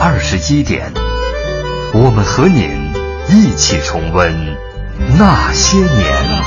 [0.00, 0.92] 二十一点，
[1.92, 2.92] 我们和您
[3.28, 4.56] 一起重温
[5.18, 6.42] 那些年。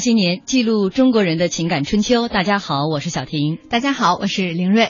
[0.00, 2.26] 新年，记录中国人的情感春秋。
[2.28, 3.58] 大家好，我是小婷。
[3.68, 4.88] 大家好，我是凌睿。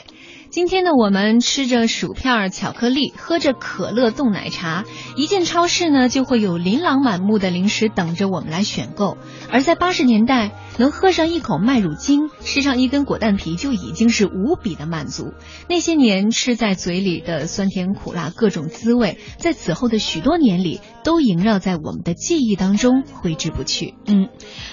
[0.51, 4.83] 今天呢，我们吃着薯片、巧克力，喝着可乐、冻奶茶，
[5.15, 9.17] 一进超市呢，就会有琳琅满目的零食等着我们来选购。
[9.49, 15.31] 而在八十年代，能喝上一口麦乳精，吃上一根果蛋皮，就已经是无比的满足。
[15.69, 23.93] 那些年吃在嘴里的酸甜苦辣各种滋味，在此后的许多年里，都萦绕在我们的记忆当中，挥之不去。
[24.05, 24.27] 嗯，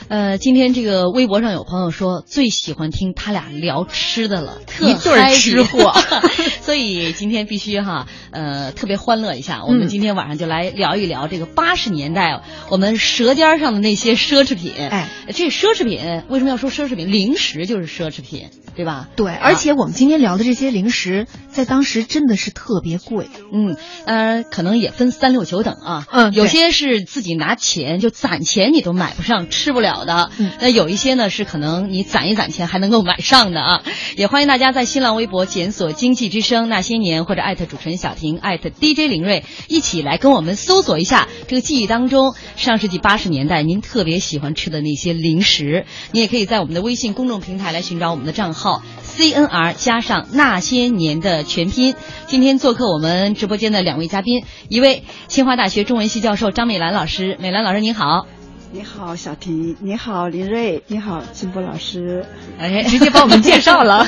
[0.09, 5.93] 呃，今天这个微博上有朋友说最喜欢听他俩聊吃的了，特一对儿吃货
[6.63, 9.65] 所以今天必须哈，呃，特别欢乐一下。
[9.65, 14.73] 我们嗯今天晚上就来聊一聊这个八十年代我们舌尖上的那些奢侈品。
[14.91, 17.11] 哎，这奢侈品为什么要说奢侈品？
[17.13, 19.09] 零食就是奢侈品，对吧？
[19.17, 23.29] 对，而且我们今天聊的这些零食，在当时真的是特别贵。
[23.53, 26.07] 嗯，呃，可能也分三六九等啊。
[26.11, 30.31] 嗯有些是自己拿钱就攒钱你都买不上、吃不了的。
[30.39, 33.83] 嗯那有一些呢是可能你攒一攒钱还能够买上的啊。
[34.17, 45.85] 也欢迎大家在新浪微博检索“经济之声那些年”或者艾特主持人小婷、艾特 DJ 林睿，一起来跟我们搜索一下这个记忆当中上世纪八十年代您特别喜欢吃的那些零食。
[46.13, 51.97] 你也可以在我们的微信公众平台来寻找我们的账号 CNR 加上那些年的全拼。
[52.29, 58.29] 今天做客我们直播间的两位嘉宾，一位清华大学中文系教授张美兰老师，美兰老师您好。
[58.71, 62.27] 你好，小婷，你好，林瑞，你好，金波老师。
[62.59, 64.07] 哎，直接帮我们介绍了，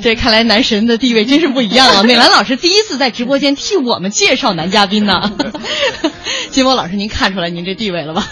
[0.00, 2.02] 这看来男神的地位真是不一样啊！
[2.02, 5.32] 美兰老师第一次在直播间替我们介绍男嘉宾呢。
[6.50, 8.26] 金波老师，您看出来您这地位了吧？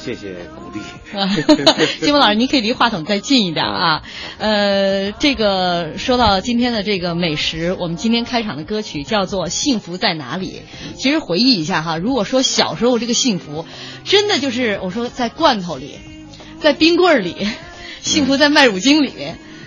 [0.00, 0.80] 嗯，谢谢鼓励。
[1.18, 1.28] 啊，
[2.00, 4.02] 金波老师，您可以离话筒再近一点啊。
[4.38, 10.62] 呃，这个说到今天的这个美食，我们今天开场的歌曲叫做《幸福在哪里》。
[10.96, 13.66] 其实回忆一下哈，如果说小时候这个幸福，
[14.04, 15.98] 真的就是我说在罐头里，
[16.60, 17.46] 在冰棍儿里，
[18.00, 19.12] 幸福在麦乳精里，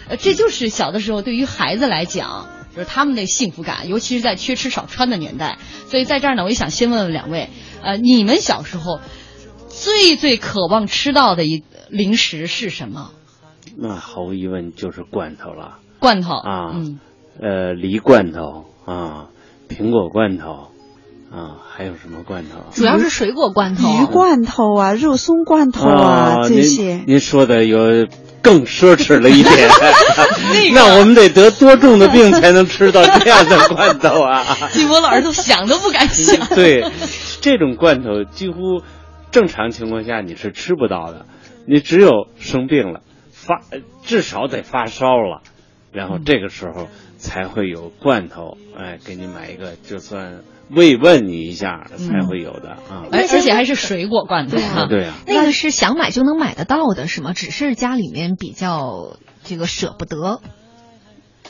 [0.09, 5.59] 呃，这就是小的时候对于孩子来讲就是他们的幸福感，尤其是在缺吃少穿的年代。
[5.89, 7.49] 所以在这儿呢，我也想先问问两位，
[7.83, 8.99] 呃，你们小时候
[9.75, 13.11] 最最渴望吃到的一零食是什么？
[13.77, 16.99] 那毫无疑问就是罐头了罐头啊，嗯，
[17.41, 19.27] 呃，梨罐头啊，
[19.67, 20.67] 苹果罐头
[21.31, 22.65] 啊，还有什么罐头啊？
[22.71, 23.89] 主要是水果罐头。
[23.89, 27.03] 鱼罐头啊，肉松罐头啊，这些。
[27.07, 28.07] 您说的有
[28.43, 29.69] 更奢侈了一点，
[30.53, 34.45] 那个那我们得得多重的病才能吃到这样的罐头啊？
[34.71, 36.47] 金波老师都想都不敢想。
[36.49, 36.85] 对，
[37.41, 38.83] 这种罐头几乎
[39.33, 41.25] 正常情况下你是吃不到的，
[41.67, 43.01] 你只有生病了，
[43.31, 43.59] 发
[44.03, 45.41] 至少得发烧了，
[45.91, 46.87] 然后这个时候
[47.17, 53.09] 才会有罐头，哎，给你买一个，就算慰问你一下才会有的啊。
[53.11, 54.55] 而而且还是水果罐头。
[54.87, 57.33] 对啊，那个是想买就能买得到的，是吗？
[57.33, 60.41] 只是家里面比较这个舍不得。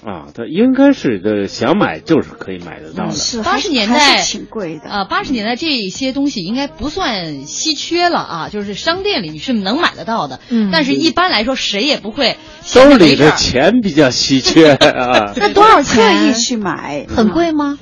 [0.06, 3.12] 啊，它应该是的，想买就是可以买得到的。
[3.14, 4.90] 是八十年代挺贵的。
[4.90, 10.40] 啊，八十年代这些东西应该不算稀缺了啊，就是商店里你是能买得到的。
[10.50, 12.38] 嗯但是一般来说谁也不会
[12.74, 16.28] 兜里的钱比较稀缺 啊， 那多少特钱？
[16.30, 17.78] 意去买，很贵吗？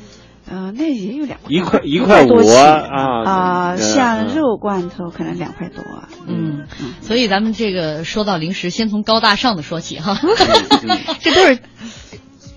[0.50, 6.10] 呃，那也有两块一块一一块五多啊啊，像肉罐头可能两块多啊。
[6.28, 6.64] 嗯，
[7.02, 10.20] 所以咱们这个说到零食，先从高大上的说起哈。
[10.22, 11.60] 嗯 这都是，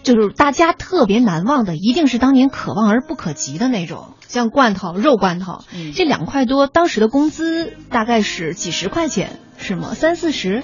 [0.04, 9.94] 就是大家特别难忘的，一定是当年可望而不可及的那种，像罐头、肉罐头，嗯这两块多，当时的工资大概是几十块钱，是吗？
[9.94, 10.62] 三四十？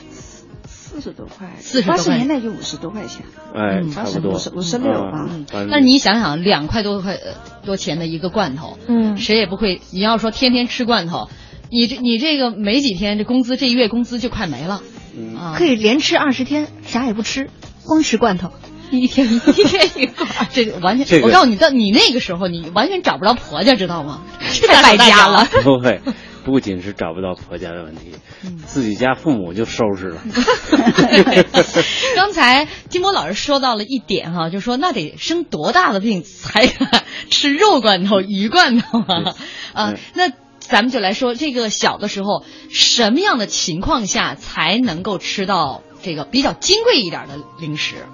[0.67, 7.35] 四十多块，40多块八十年代就五十多块钱，哎，嗯差不多，50 56啊嗯那你想想，两块多块呃
[7.65, 9.81] 多钱的一个罐头，嗯谁也不会。
[9.93, 11.29] 你要说天天吃罐头，
[11.71, 14.83] 你这你这个没几天，这工资这一月工资就快没了
[15.17, 15.55] 嗯啊。
[15.57, 17.49] 可以连吃二十天，啥也不吃，
[17.85, 18.51] 光吃罐头，
[18.91, 20.27] 一天一天一个。
[20.53, 24.23] 这个完全，这个我告诉你，到你那个时候，你完全找不着婆家，知道吗？
[24.67, 25.47] 太 败家了。
[25.63, 26.01] 不会，
[26.45, 28.13] 不仅是找不到婆家的问题，
[28.67, 30.23] 自己家父母就收拾了。
[32.17, 39.35] 刚才金波老师说到了一点哈，就说那得生多大的病才敢吃肉罐头、鱼罐头啊？
[39.73, 48.07] 啊，那咱们就来说这个小的时候，什么样的情况下才能够吃到这个比较金贵一点的零食？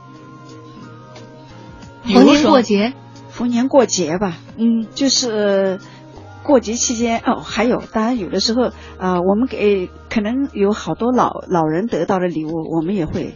[2.07, 2.93] 比逢年过节，
[3.29, 5.79] 逢年过节吧，嗯就是
[6.43, 8.67] 过节期间哦，还有，当然有的时候
[8.99, 13.35] 啊、呃我们给可能有好多老老人得到的礼物，我们也会。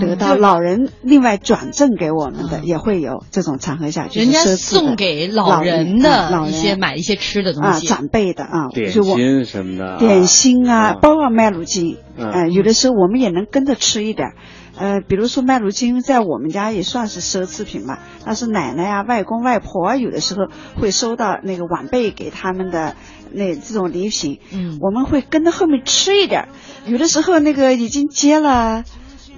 [0.00, 14.34] 得到老人另外转赠给我们的、嗯也会有这种场合下，就是人家奢侈的送给老老人的老人些买一些吃的东啊西，长辈的啊，点心什么的啊，点心啊，啊包括麦乳精，嗯呃，有的时候我们也能跟着吃一点儿。
[14.78, 17.98] 呃，比如说麦乳精，在我们家也算是奢侈品吧。
[18.24, 20.46] 但是奶奶啊、外公外婆啊，有的时候
[20.80, 22.94] 会收到那个晚辈给他们的
[23.32, 26.48] 那这种礼品，嗯我们会跟着后面吃一点儿。
[26.86, 28.84] 有的时候那个已经结了。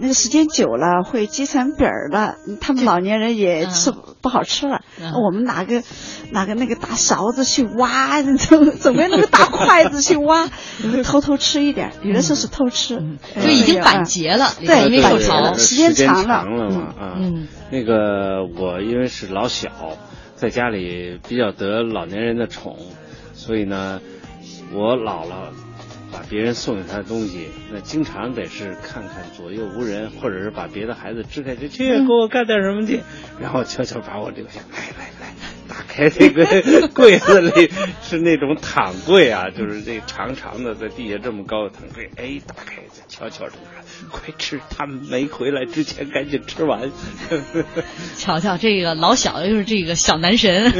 [0.03, 4.81] 那个时间久了会结成饼儿了，他们老年人也嗯吃不不好吃了。
[4.99, 5.83] 嗯我们拿个
[6.33, 10.49] 拿个那个大勺子去挖，准准备那个大筷子去挖，
[11.05, 12.97] 偷偷吃一点，有的时候是偷吃，
[13.35, 15.59] 呃就已经板结了，对因为受板结潮了。
[15.59, 17.17] 时间长了长了嘛啊。
[17.19, 17.49] 嗯。
[17.71, 19.71] 那个我因为是老小，
[20.35, 22.77] 在家里比较得老年人的宠，
[23.33, 24.01] 所以呢，
[24.73, 25.53] 我姥姥
[26.13, 33.03] 把别人送给他的东西，那经常得是看看左右无人，或者是把别的孩子支开去，去给我干点什么去，
[33.41, 35.11] 然后悄悄把我留下，来来
[35.91, 36.47] 开这个
[36.95, 37.71] 柜子里
[38.03, 46.91] 是那种躺柜啊，就是这长长的在地下这么高的躺柜，哎，打开再悄悄的拿， 快吃，他们没回来之前赶紧吃完。
[48.17, 50.73] 瞧瞧这个老小就是这个小男神，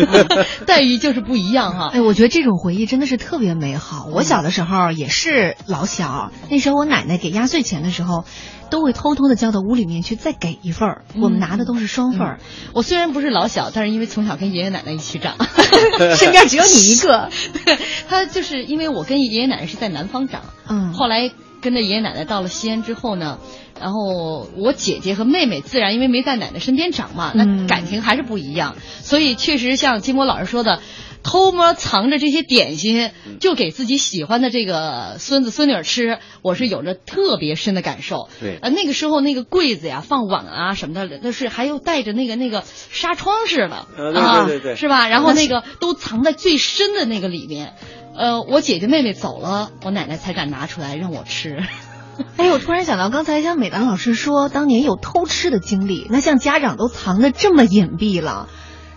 [0.67, 1.91] 待遇就是不一样哈。
[1.93, 4.07] 哎，我觉得这种回忆真的是特别美好。
[4.13, 8.25] 我小的时候也是老小，那时候我奶奶给压岁钱的时候，
[8.71, 11.05] 都会偷偷的交到屋里面去再给一份儿。
[11.21, 12.41] 我们拿的都是双份儿，
[12.73, 15.37] 我虽然不是老小，但是因为从小跟爷爷奶奶一起长，
[16.17, 17.29] 身边只有你一个。
[18.09, 23.39] 他就是因为我跟爷爷奶奶是在南方长，嗯，后来跟着爷爷奶奶到了西安之后呢，
[23.81, 30.81] 然后我姐姐和妹妹自然因为没在奶奶身边长嘛，那嗯感情还是不一样，所以确实像金波老师说的。
[31.23, 33.11] 偷摸藏着这些点心，
[33.41, 38.29] 就给自己喜欢的这个孙子孙女儿吃，我是有着特别深的感受。
[38.41, 45.09] 对呃，那个时候那个柜子呀，放碗啊什么的，那是还有带着那个那个纱窗似的，啊对啊，对对是吧？
[45.09, 47.75] 然后那个都藏在最深的那个里面。
[48.17, 51.59] 呃，我姐姐妹妹走了，我奶奶才敢拿出来让我吃。
[52.37, 58.49] 哎，我突然想到，刚才像美兰老师说，当年有偷吃的经历，那像家长都藏的这么隐蔽了，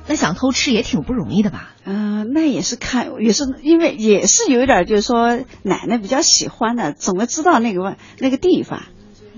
[0.08, 1.73] 那想偷吃也挺不容易的吧？
[1.86, 8.84] 嗯、那也是看，也是因为也是有一点，就是说奶奶比较喜欢的，总会知道那个问那个地方。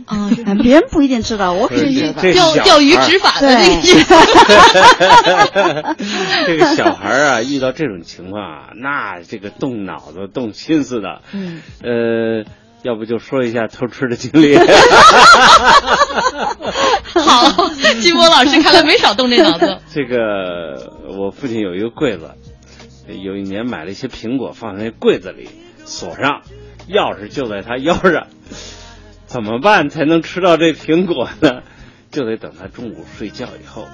[0.06, 2.22] 啊，啊别人不一定知道，我肯定知道。
[2.22, 4.06] 钓钓鱼执法的那意思。
[6.46, 11.24] 这个小孩啊，遇到这种情况啊，那这个动脑子、动心思的。
[11.32, 12.44] 嗯，呃，
[12.84, 14.56] 要不就说一下偷吃的经历。
[17.24, 17.70] 好，
[18.02, 19.80] 金波老师看来没少动这脑子。
[19.94, 22.32] 这个我父亲有一个柜子，
[23.08, 25.50] 有一年买了一些苹果放在柜子里，
[25.86, 26.42] 锁上，
[26.90, 28.28] 钥匙就在他腰上。
[29.28, 31.62] 怎么办才能吃到这苹果呢？
[32.12, 33.88] 就得等他中午睡觉以后，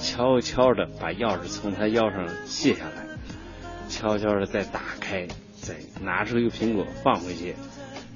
[0.00, 3.06] 悄悄的把钥匙从他腰上卸下来，
[3.88, 5.28] 悄悄的再打开，
[5.60, 7.54] 再拿出一个苹果放回去，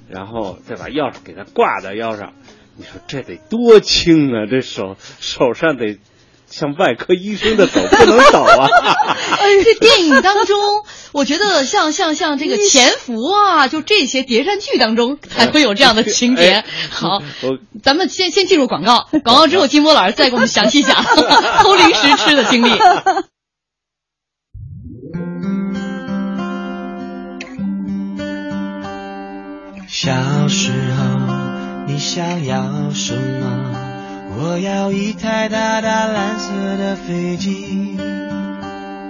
[0.09, 2.33] 然后再把钥匙给他挂在腰上。
[2.77, 4.45] 你说这得多轻啊！
[4.49, 5.97] 这手手上得
[6.45, 8.67] 像外科医生的手，不能抖啊！
[9.63, 10.55] 这电影当中，
[11.11, 16.65] 我觉得像像像这个潜伏啊，就这些谍战剧当中才会有这样的情节哎。
[16.91, 17.23] 好，
[17.81, 21.03] 咱们先先进入广告，广告之后，金波老师再给我们详细讲
[21.63, 22.69] 偷零食吃的经历。
[29.87, 31.26] 小时候，
[31.87, 33.47] 你想要什么？
[34.39, 37.97] 我要一台大大蓝色的飞机，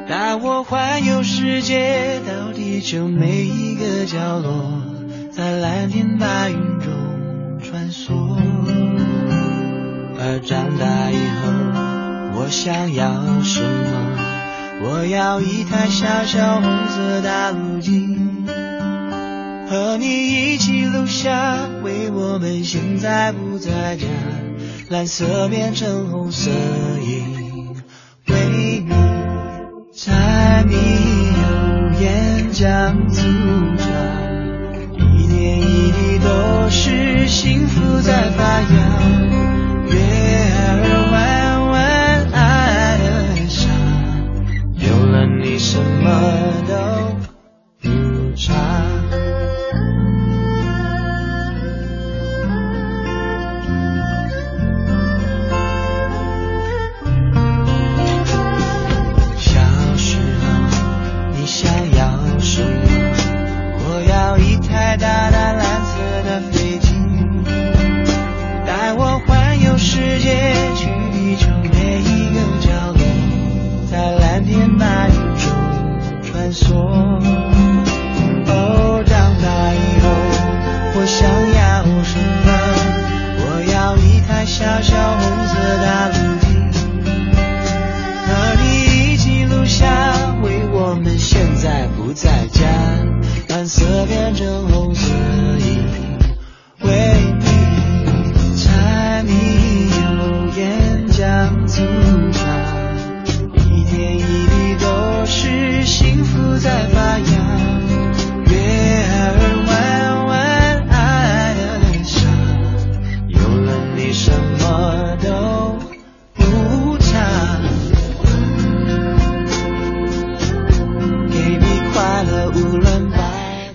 [0.08, 4.80] 带我环游世界，到地球每一个角落，
[5.32, 6.92] 在蓝天白云中
[7.62, 8.14] 穿梭。
[10.20, 14.28] 而长大以后，我想要什么？
[14.84, 18.27] 我要一台小小红色大陆机。
[19.70, 24.06] 和你一起留下，为我们现在不在家，
[24.90, 26.50] 蓝色变成红色
[27.06, 27.76] 因，
[28.28, 28.86] 为你
[29.94, 33.22] 柴米油盐酱醋
[33.78, 33.90] 茶，
[34.98, 38.68] 一点一滴都是幸福在发芽，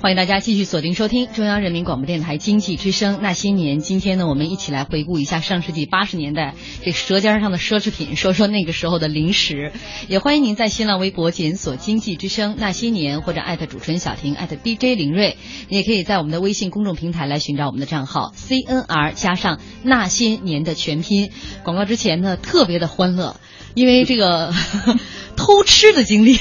[0.02, 3.78] 欢迎大家继续锁定收听中央人民广播电台经济之声那些年。
[3.78, 9.70] 今天呢，我们一起来回顾一下上世纪八十年代这舌尖上的奢侈品， 说说那个时候的零食。
[10.08, 15.36] 也欢迎您在新浪微博检索“经济之声那些年”或者艾特主持人小婷艾特 DJ 林睿。
[15.68, 21.30] 你也可以在我们的微信公众平台来寻找我们的账号 CNR 加上那些年的全拼。
[21.62, 23.36] 广告之前呢，特别的欢乐。
[23.74, 24.52] 因为这个
[25.36, 26.36] 偷吃的经历，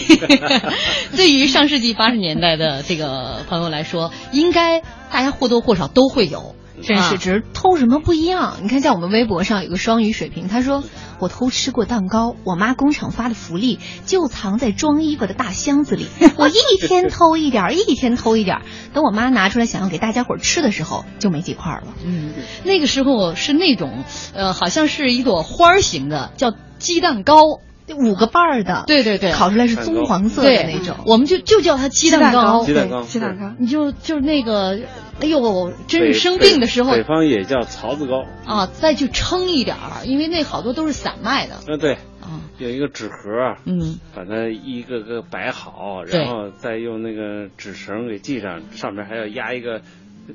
[1.16, 6.56] 对于上世纪八十年代的这个朋友来说，应该大家或多或少都会有。
[6.82, 8.58] 真是，啊只是偷什么不一样。
[8.62, 10.84] 你看，在我们微博上有个双语水平，他说
[11.20, 16.08] 我偷吃过蛋糕，我妈工厂发的福利就藏在装衣服的大箱子里，
[16.38, 18.62] 我一天偷一点儿，一天偷一点儿，
[18.94, 21.84] 等我妈拿出来想要给大家伙儿吃的时候，就没几块了。
[22.06, 22.34] 嗯，
[22.64, 27.62] 那个时候是那种，呃，好像是一朵花儿形的，叫鸡蛋糕。
[27.94, 30.96] 五个瓣儿的，对对对，烤出来是棕黄色的那种。
[31.06, 32.64] 我们就就叫它鸡蛋糕。
[32.64, 33.54] 鸡蛋糕，鸡蛋糕。
[33.60, 34.80] 你就就是那个，
[35.20, 36.92] 哎呦，真是生病的时候。
[36.92, 38.26] 北方也叫槽子糕。
[38.46, 41.56] 啊，再去称一点儿，因为那好多都是散卖的。
[41.68, 49.82] 嗯，对，啊，有一个纸盒，嗯，把它一个个摆好，然后再用那个纸绳给系上，上面还要压一个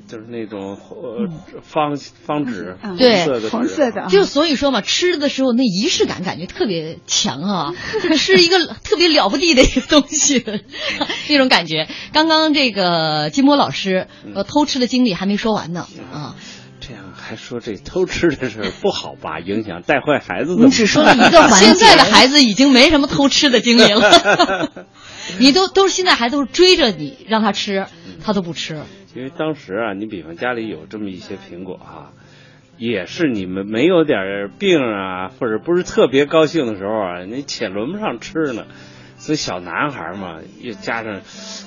[0.07, 1.27] 就是那种呃
[1.61, 2.97] 方方纸，嗯。
[2.97, 7.73] 对红色的就所以说嘛，吃的时候那仪式感感觉特别强啊，
[8.17, 10.43] 是一个特别了不地的一个东西，
[11.29, 11.87] 那种感觉。
[12.13, 16.35] 刚刚这个金波老师呃偷吃的经历还没说完呢啊，
[16.79, 19.39] 这样还说这偷吃的事不好吧？
[19.45, 20.65] 影响带坏孩子的。
[20.65, 24.71] 你只说了一个环节，现在的孩子已经没什么偷吃的经历了，
[25.39, 27.87] 你都都是现在还都是追着你让他吃，
[28.23, 28.83] 他都不吃。
[29.15, 32.11] 因为当时啊，你比方家里有这么一些苹果啊，
[32.77, 38.65] 也是你们没有点病啊，或者不是特别高兴的时候啊，你且轮不上吃呢。
[39.19, 41.21] 所以小男孩嘛，又加上，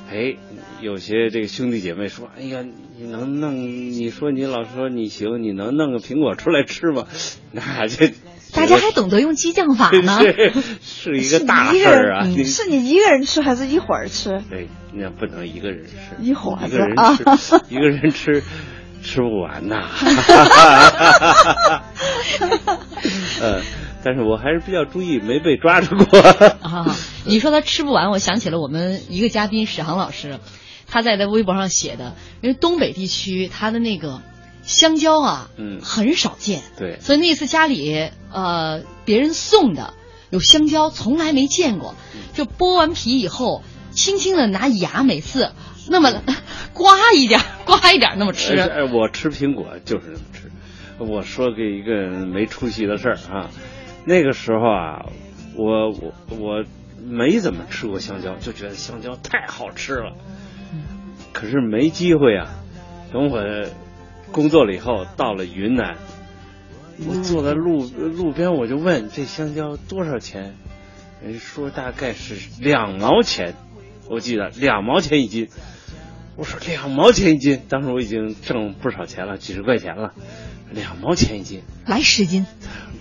[0.08, 0.36] 哎，
[0.80, 2.64] 有些这个兄弟姐妹说，哎呀，
[2.96, 3.56] 你能弄？
[3.56, 7.08] 你说你老说你行，你能弄个苹果出来吃吗？
[7.50, 8.06] 那就
[8.52, 10.20] 大家还懂得用激将法呢。
[10.22, 10.52] 是
[10.82, 12.24] 是一个大事儿啊！
[12.44, 14.42] 是你一个人吃还是一会儿吃？
[14.50, 18.42] 对，那不能一个人吃，一伙子一个人啊吃，一个人吃
[19.02, 19.88] 吃不完呐。
[23.40, 23.62] 呃，
[24.04, 26.20] 但是我还是比较注意，没被抓住过。
[26.20, 30.38] 啊，你说他吃不完，我想起了我们一个嘉宾史航老师，
[30.86, 34.20] 他在他微博上写的，因为东北地区他的那个
[34.62, 35.80] 香蕉啊，嗯。
[35.82, 39.94] 很少见，对，所以那次家里呃别人送的
[40.30, 41.94] 有香蕉，从来没见过，
[42.34, 45.52] 就剥完皮以后，轻轻的拿牙每次
[45.88, 46.12] 那么
[46.74, 48.56] 刮一点， 刮一点那么吃。
[48.56, 50.50] 哎，我吃苹果就是那么吃。
[50.98, 53.50] 我说给一个没出息的事儿啊，
[54.04, 55.06] 那个时候啊，
[55.56, 56.64] 我我我
[57.02, 60.12] 没怎么吃过香蕉，就觉得香蕉太好吃了。
[61.32, 62.50] 可是没机会啊，
[63.12, 63.40] 等我
[64.32, 65.96] 工作了以后，到了云南，
[67.06, 70.54] 我坐在路路边，我就问这香蕉多少钱？
[71.22, 73.54] 人说大概是两毛钱，
[74.08, 75.48] 我记得两毛钱一斤。
[76.36, 80.14] 我说两毛钱一斤，当时我已经挣不少钱了，几十块钱了，
[80.70, 82.46] 两毛钱一斤，来十斤，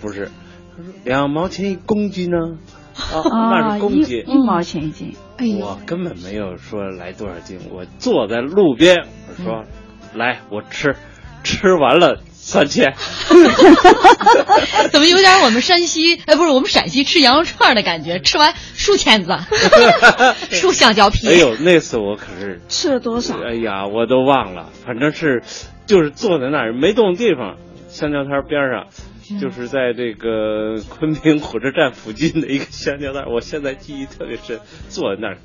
[0.00, 0.30] 不是？
[0.76, 2.36] 他说两毛钱一公斤呢？
[2.94, 4.24] 啊，那是公斤。
[4.26, 5.14] 一毛钱一斤。
[5.38, 9.64] 哎，我根本没有说来多少斤，我坐在路边，我说，
[10.14, 10.96] 来，我吃，
[11.42, 12.94] 吃完了三千。
[14.90, 18.18] 怎么有点我们山西哎不是我们陕西吃羊肉串的感觉？
[18.20, 19.38] 吃完竖签子，
[20.50, 21.28] 竖香蕉皮。
[21.28, 23.38] 哎呦，那次我可是，吃了多少？
[23.42, 25.42] 哎呀，我都忘了，反正是，
[25.86, 27.56] 就是坐在那儿没动地方，
[27.88, 28.86] 香蕉摊边上。
[29.40, 35.38] 就是在这个昆明火车站附近的一个香蕉摊，我现在记忆特别深，坐在那儿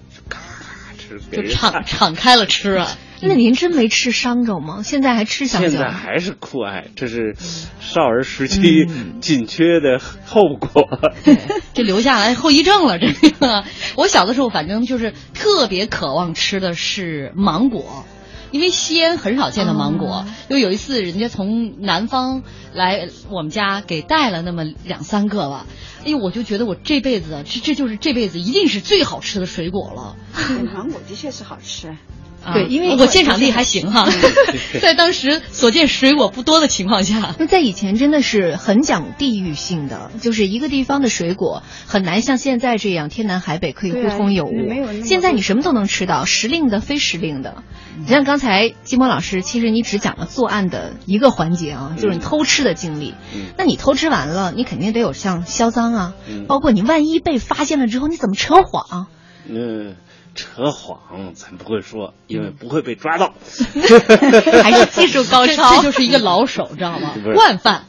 [1.08, 1.52] 吃，给就人。
[1.52, 2.92] 敞敞开了吃啊。
[3.22, 4.82] 那您真没吃伤着吗？
[4.84, 5.70] 现在还吃香蕉？
[5.70, 7.36] 现在还是酷爱，这是
[7.80, 8.86] 少儿时期
[9.22, 10.88] 紧缺的后果。
[11.74, 13.64] 这留下来后遗症了，这个。
[13.96, 18.04] 我小的时候，反正就是特别渴望吃的是芒果，
[18.52, 20.26] 因为西安很少见到芒果。
[20.50, 25.66] 又有一次，人家从南方来我们家给带了那么两三个吧，
[26.06, 30.16] 哎呦，我就觉得我这辈子这这就是这辈子一定是最好吃的水果了。
[30.72, 31.98] 芒果的确是好吃。
[32.46, 34.08] 啊对因为我鉴赏力还行哈，
[34.82, 44.52] 在当时所见水果不多的情况下，那在以前真的是很讲地域性的，就是一个地方的水果很难像现在这样天南海北可以互通有无。
[44.70, 47.64] 没有现在你什么都能吃到，时令的、非时令的。
[47.98, 53.14] 你像刚才金波老师，其实你只讲了作案的一个环节啊，就是你偷吃的经历。
[53.34, 59.08] 嗯那你偷吃完了，你肯定得有像销赃啊，嗯包括你万一被发现了之后，你怎么扯谎？
[59.48, 59.96] 嗯，
[60.36, 63.34] 扯谎咱不会说，因为不会被抓到。
[64.62, 65.78] 还是技术高超？
[65.78, 67.86] 这就是一个老手，知道吗惯犯。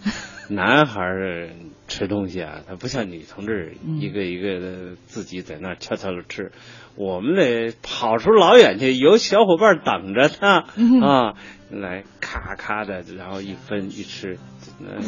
[0.48, 1.50] 男孩儿
[1.88, 6.52] 吃东西啊，他不像女同志嗯一个一个的自己在那儿悄悄的吃，
[6.94, 11.34] 我们得跑出老远去，有小伙伴等着他嗯啊，
[11.68, 14.38] 来咔咔的，然后一分一吃，呃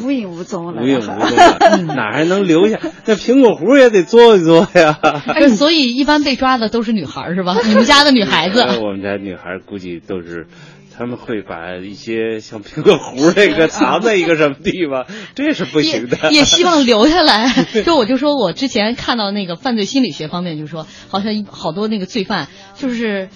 [0.03, 0.81] 无影无踪了。
[0.81, 2.79] 无影无踪了，哪还能留下？
[3.05, 4.97] 那苹果核也得做一做呀。
[5.27, 7.55] 哎，所以一般被抓的都是女孩是吧？
[7.65, 8.61] 你们家的女孩子。
[8.61, 10.47] 呃我们家女孩估计都是。
[11.01, 16.17] 他们会把一些像苹果核那个藏在一个什么地方， 这是不行的。
[16.29, 17.47] 也也希望留下来。
[17.85, 23.29] 就我就说我之前看到那个犯罪心理学方面，就说好像好多那个罪犯就是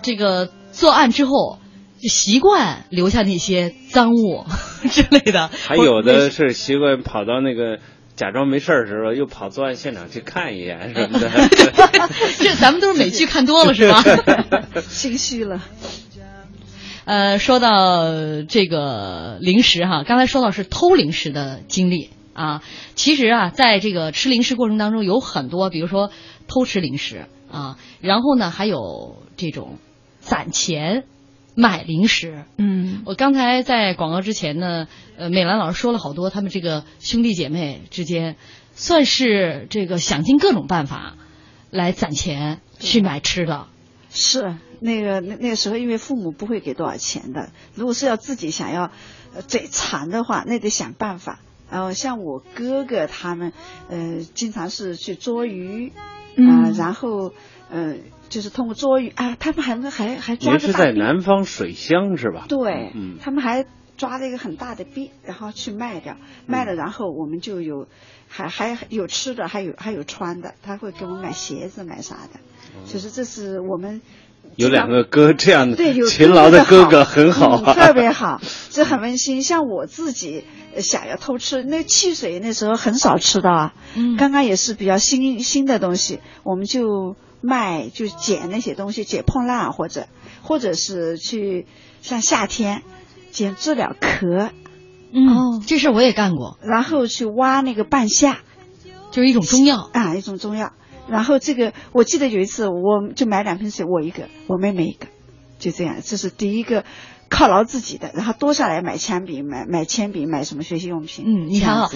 [0.00, 1.58] 这个作案之后
[2.02, 4.44] 就习惯留下那些赃物
[4.90, 5.48] 之类的。
[5.48, 7.78] 还有的是习惯跑到那个
[8.16, 11.30] 假装没事儿的时候，又跑作案现场去看一眼 什么的。
[12.38, 14.02] 这咱们都是美剧看多了是吧？
[14.82, 15.62] 心虚了。
[17.04, 18.02] 呃，说到
[18.48, 22.62] 这个零食哈，刚才说到是偷零食的经历啊。
[22.96, 26.10] 其实啊，在这个吃零食过程当中，有很多，比如说
[26.48, 29.78] 偷吃零食啊，然后呢，还有这种
[30.20, 31.04] 攒钱
[31.54, 32.44] 买零食。
[32.56, 38.36] 嗯，我刚才在广告之前呢，呃，美兰老师说了好多，他们这个兄弟姐妹之间，
[38.74, 41.16] 算是这个想尽各种办法
[41.70, 43.66] 来攒钱去买吃的。
[44.10, 47.50] 是那个那那个时候，因为父母不会给多少钱的。
[47.74, 48.90] 如果是要自己想要，
[49.34, 51.40] 呃，嘴馋的话，那得想办法。
[51.70, 53.54] 然后像我哥哥他们，
[53.88, 55.94] 呃，经常是去捉鱼，啊、
[56.36, 57.32] 嗯然后
[57.70, 57.94] 呃，
[58.32, 62.46] 就是通过捉鱼啊，他们还还还抓您是在南方水乡是吧？
[62.48, 63.66] 对，嗯他们还
[63.98, 66.16] 抓了一个很大的鳖，然后去卖掉，
[66.46, 67.86] 卖了，然后我们就有
[68.28, 72.40] 还还有吃的，还有还有穿的，他会给我们买鞋子买啥的，
[72.86, 74.00] 其实这是我们。
[74.56, 78.40] 有两个哥这样的对，有勤劳的哥哥哥很好啊嗯，特别好，
[78.70, 79.42] 这很温馨。
[79.42, 90.06] 像我自己呃想要偷吃，那汽水那时候很少吃到啊，嗯刚刚也是比较新新的东西，我们就卖就捡那些东西，捡破烂或者
[90.42, 91.66] 或者是去
[92.00, 92.82] 像夏天
[93.30, 94.50] 捡知了壳，
[95.12, 98.38] 嗯，这事我也干过，然后去挖那个半夏。
[99.10, 99.90] 就是一种中药。
[99.92, 100.72] 啊，一种中药。
[101.06, 105.06] 然后这个我记得有一次，我就买两瓶水，我一个，我妹妹一个，
[105.58, 106.84] 就这样，这是第一个
[107.28, 111.90] 犒劳自己的，然后多下来买铅笔、买买铅笔、买什么学习用品，嗯，你看啊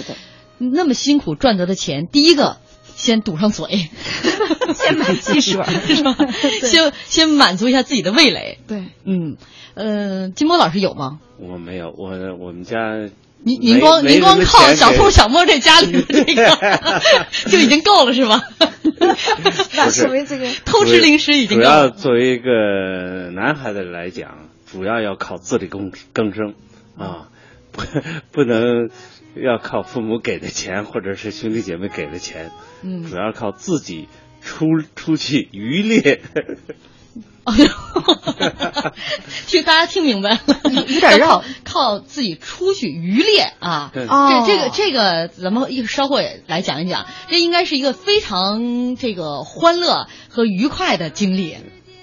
[0.59, 2.57] 那么辛苦赚得的钱，第一个
[2.97, 3.89] 先堵上嘴，
[4.75, 6.17] 先买汽水是吧？
[6.63, 8.57] 先先满足一下自己的味蕾。
[8.67, 9.37] 对，嗯，
[9.75, 11.19] 呃，金波老师有吗？
[11.39, 12.95] 我没有，我我们家
[13.43, 16.57] 您您光您光靠小兔小摸这家里的这个
[17.51, 18.41] 就已经够了是吗？
[18.99, 21.89] 那不是说明这个 偷吃零食已经主要。
[21.89, 26.55] 作为一个男孩子来讲，主要要靠自力更更生
[26.97, 27.29] 啊，
[27.71, 27.83] 不
[28.31, 28.89] 不能
[29.43, 32.51] 要靠父母给的钱或者是兄弟姐妹给的钱，
[32.83, 34.07] 嗯主要靠自己
[34.41, 36.21] 出出去渔猎。
[37.45, 37.65] 哎呦，
[39.47, 40.39] 听大家听明白了，
[40.85, 43.89] 有点绕靠靠自己出去渔猎啊。
[43.93, 44.05] 这
[44.45, 51.55] 这个这个，咱们一稍后也来讲一讲，这应该是一个非常这个欢乐和愉快的经历。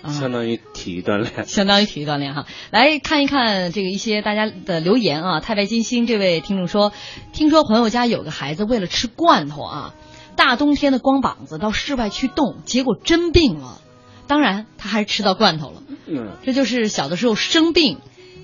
[0.04, 1.46] 啊相当于体育锻炼。
[1.46, 2.46] 相当于体育锻炼哈。
[2.70, 5.40] 来看一看这个一些大家的留言啊。
[5.40, 6.92] 太白金星这位听众说，
[7.32, 9.94] 听说朋友家有个孩子为了吃罐头啊，
[10.36, 13.80] 大冬天的光膀子到室外去冻，结果真病了。
[14.26, 15.82] 当然，他还是吃到罐头了。
[16.06, 17.98] 嗯，这就是小的时候生病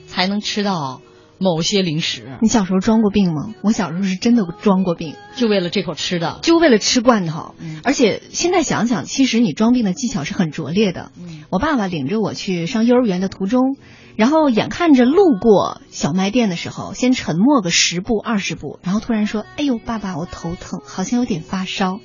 [0.07, 1.01] 才能吃到
[1.43, 3.55] 某些零食，你小时候装过病吗？
[3.63, 6.39] 我小时候是真的装过病，就为了这口吃的。
[6.43, 7.55] 就为了吃罐头。
[7.59, 11.13] 嗯而且现在想想，其实你装病的技巧是很拙劣的。
[11.19, 13.79] 嗯我爸爸领着我去上幼儿园的途中，
[14.17, 22.01] 然后眼看着路过小卖店的时候，先沉默个十步二十步，然后突然说：“哎呦，爸爸，我头疼，好像有点发烧。”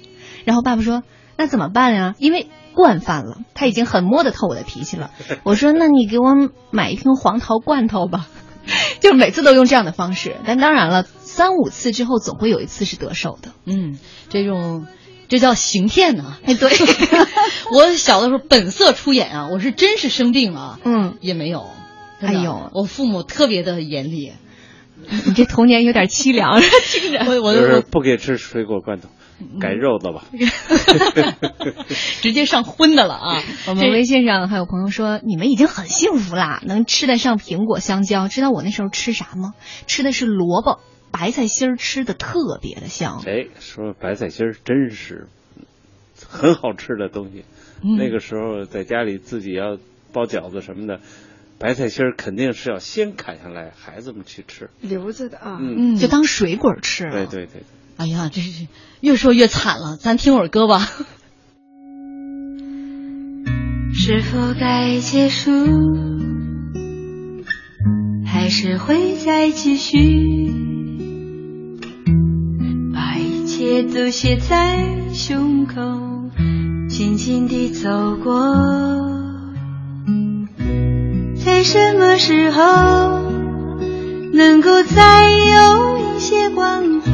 [0.46, 1.04] 然后爸爸说
[1.36, 2.16] ：“那怎么办呀？
[2.20, 5.12] 因为惯犯了，他已经很摸得透我的脾气了。”
[5.44, 6.36] 我说：“那你给我
[6.72, 8.30] 买一瓶黄桃罐头吧。”
[9.00, 13.52] 就每次都用这样的方式，但当然了，三五次之后总会有一次是得手的。
[13.66, 13.98] 嗯，
[14.30, 14.88] 这种
[15.28, 16.38] 这叫行骗呢。
[16.46, 16.72] 哎，对，
[17.72, 21.70] 我小的时候本色出演啊，我是真是生病了，嗯，也没有。
[22.22, 24.32] 哎呦我父母特别的严厉，
[25.26, 27.26] 你这童年有点凄凉， 听着。
[27.28, 29.10] 我我就是不给吃水果罐头，
[29.60, 30.24] 改肉的吧。
[32.22, 33.44] 直接上荤的了啊！
[33.68, 38.28] 我们微信上还有朋友说，你们已经很幸福啦，能吃得上苹果、香蕉。
[38.28, 39.54] 知道我那时候吃啥吗？
[39.88, 40.80] 吃的是萝卜、
[41.12, 43.22] 白菜心儿，吃的特别的香。
[43.26, 45.28] 哎，说白菜心儿真是
[46.28, 47.46] 很好吃的东西。
[47.84, 49.78] 嗯那个时候在家里自己要
[50.14, 51.02] 包饺子什么的，
[51.60, 54.70] 白菜心儿肯定是要先砍下来，孩子们去吃。
[54.82, 55.58] 留着的啊。
[55.62, 57.12] 嗯，嗯，就当水果吃了。
[57.12, 57.64] 对对对。
[57.98, 58.68] 哎呀，这是
[59.02, 60.88] 越说越惨了，咱听会儿歌吧。
[63.94, 65.52] 是否该结束？
[68.26, 70.52] 还是会再继续？
[72.94, 75.82] 把一切都写在胸口，
[76.90, 78.54] 静静地走过。
[81.44, 82.62] 在什么时候
[84.34, 87.10] 能够再有一些关怀，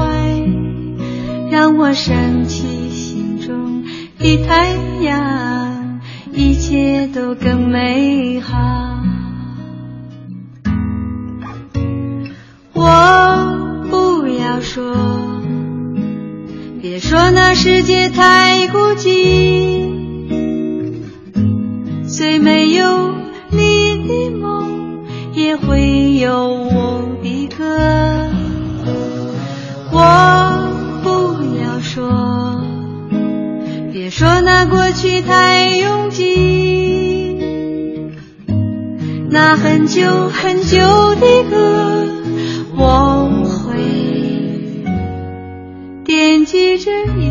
[1.51, 3.83] 让我升起心中
[4.17, 5.99] 的太阳，
[6.31, 8.57] 一切都更美好。
[12.71, 14.95] 我不要说，
[16.81, 19.91] 别说那世界太孤寂，
[22.07, 23.11] 虽没有
[23.49, 28.10] 你的梦，也会有我的歌。
[34.21, 37.39] 说那过去太拥挤，
[39.31, 40.77] 那很久很久
[41.15, 42.05] 的歌，
[42.77, 43.31] 我
[43.65, 43.81] 会
[46.05, 47.30] 惦记着你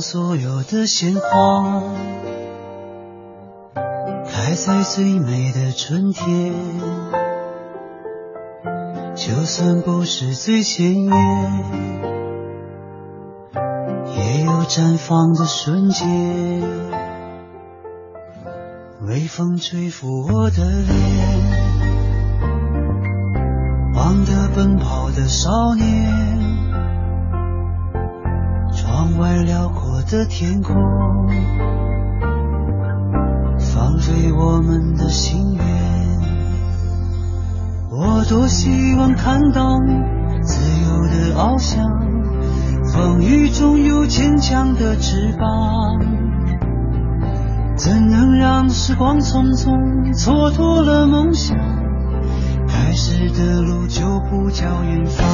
[0.00, 1.82] 所有的鲜花
[4.26, 6.54] 开在最美的春天，
[9.14, 11.12] 就算不是最鲜艳。
[14.16, 16.62] 也有绽放的瞬间，
[19.06, 20.96] 微风吹拂我的脸，
[23.94, 26.38] 忘得奔跑的少年，
[28.72, 30.74] 窗外辽阔的天空，
[33.60, 35.64] 放飞我们的心愿。
[37.92, 39.94] 我多希望看到你
[40.42, 41.88] 自由的翱翔。
[42.92, 46.00] 风雨中有坚强的翅膀，
[47.76, 49.76] 怎能让时光匆匆
[50.12, 51.56] 蹉跎了梦想？
[52.66, 55.24] 开始的路就不叫远方。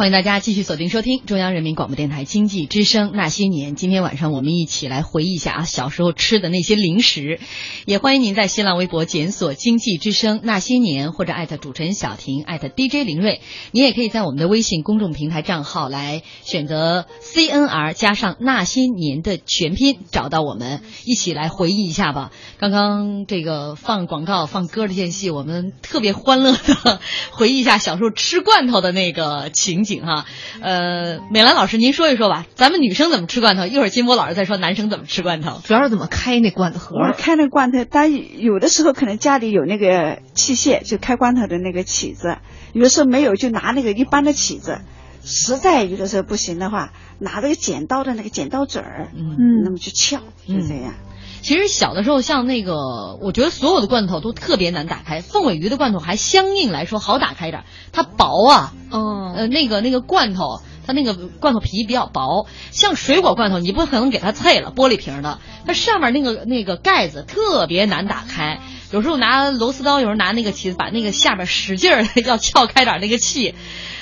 [0.00, 3.74] 欢迎大家继续锁定收听中央人民广播电台经济之声那些年。
[3.74, 7.38] 今天晚上我们一起来回忆一下啊小时候吃的那些零食。
[7.84, 13.42] 也欢迎您在新浪微博检索“经济之声那些年”或者艾特主持人小婷艾特 DJ 林睿。
[13.72, 22.30] 你也可以在我们的微信公众平台账号来选择 CNR 加上那些年的全拼，找到我们一起来回忆一下吧。
[22.58, 27.00] 刚刚这个放广告放歌的间隙，我们特别欢乐的
[27.32, 29.89] 回忆一下小时候吃罐头的那个情景。
[29.98, 30.24] 哈，
[30.60, 33.66] 呃，美兰老师，您说一说吧，咱们女生怎么吃罐头？
[33.66, 37.12] 一会儿金波老师再说男生怎么吃罐头，主要是怎么开那罐头盒。
[37.18, 42.38] 开那罐头，但有的时候可能家里有那个器械，就开罐头的那个起子；
[42.72, 44.80] 有的时候没有，就拿那个一般的起子。
[45.22, 50.94] 实在有的时候不行的话，拿那个剪刀的那个剪刀嘴儿，嗯那么去撬，就这样。
[51.42, 55.20] 其实小的时候，像那个，我觉得所有的罐头都特别难打开。
[55.20, 62.46] 凤尾鱼的罐头还相应来说好打开一点儿，它薄啊，嗯，呃，那个那个罐头，它那个罐头皮比较薄。
[62.70, 68.60] 像水果罐头，你不可能给它脆了，玻璃瓶的，它上面那个那个盖子特别难打开。
[68.92, 73.54] 有时候拿螺丝刀，有时候拿那个起子把那个下边使劲儿 要撬开点儿那个气。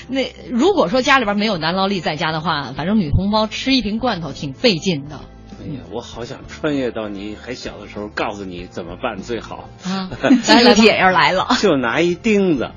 [0.08, 5.20] 那如果说家里边没有男劳力在家的话，反正女同胞吃一瓶罐头挺费劲的。
[5.60, 9.68] 哎呀，我好想穿越到你还小的时候，告诉你怎么办最好。
[9.84, 10.10] 啊，
[10.48, 12.70] 来了姐要来了就拿一钉子，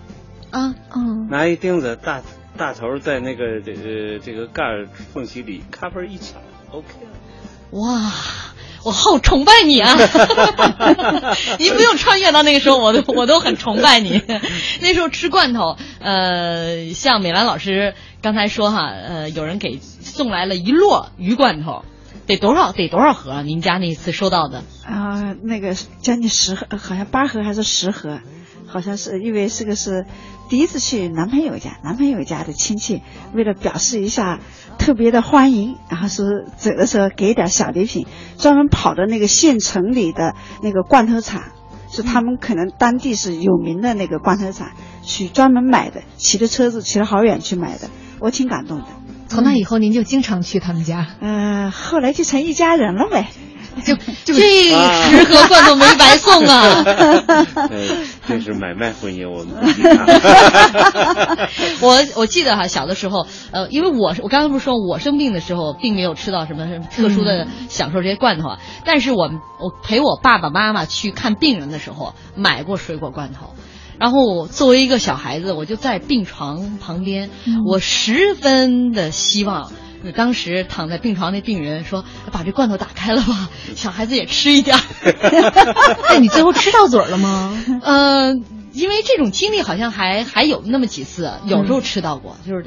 [0.52, 2.22] 啊，嗯，拿一钉子大
[2.58, 6.24] 大头在那个这个这个盖儿缝隙里，咔嘣一卡
[6.72, 7.80] ，OK 了。
[7.80, 8.12] 哇，
[8.84, 9.96] 我好崇拜你啊！
[11.58, 14.22] 你不用穿越到那个时候，我都我都很崇拜你。
[14.82, 21.86] 那时候吃罐头，呃，像美兰老师刚才说哈，呃，有人给送来了一摞鱼罐头，
[22.32, 23.44] 得多少得多少盒？
[23.44, 24.64] 您家那次收到的？
[24.86, 28.22] 啊、那个将近十盒，好像八盒还是十盒，
[28.68, 30.06] 好像是因为这个是
[30.50, 33.02] 第一次去男朋友家，男朋友家的亲戚
[33.34, 34.40] 为了表示一下
[34.78, 41.44] 特别的欢迎，然后说走的时候给点小礼品，专门跑到那个县城里的那个罐头厂，
[41.90, 44.72] 是他们可能当地是有名的那个罐头厂，
[45.04, 47.90] 去专门买的，骑着车子骑了好远去买的，
[48.22, 48.86] 我挺感动的。
[49.32, 53.28] 从那以后您就经常去他们家，呃，后来就成一家人了呗。
[53.86, 56.84] 就就这十盒罐头没白送啊！
[57.56, 57.70] 呃，
[58.28, 59.56] 这是买卖婚姻，我们。
[61.80, 73.52] 我我记得哈，小的时候，呃，因为我我刚才不是说我生病的时候，并没有吃到什么什么特殊的享受这些罐头啊，但是我我陪我爸爸妈妈去看病人的时候，买过水果罐头。
[74.02, 77.30] 然后我作为一个小孩子，我就在病床旁边，
[77.68, 79.72] 我十分的希望。
[80.16, 84.82] 当时躺在病床那病人说：“把这罐头打开了吧，小孩子也吃一点儿。
[86.10, 87.56] ”那你最后吃到嘴儿了吗？
[87.86, 88.34] 呃，
[88.74, 92.66] 因为这种经历好像还还有那么几次，有时候吃到过，就是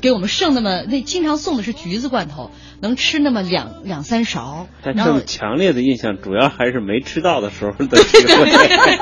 [0.00, 2.50] 给我们剩那么那经常送的是橘子罐头，
[2.82, 8.98] 能吃那么两两三勺，但这么强烈的印象，主要还是没吃到的时候的 体会。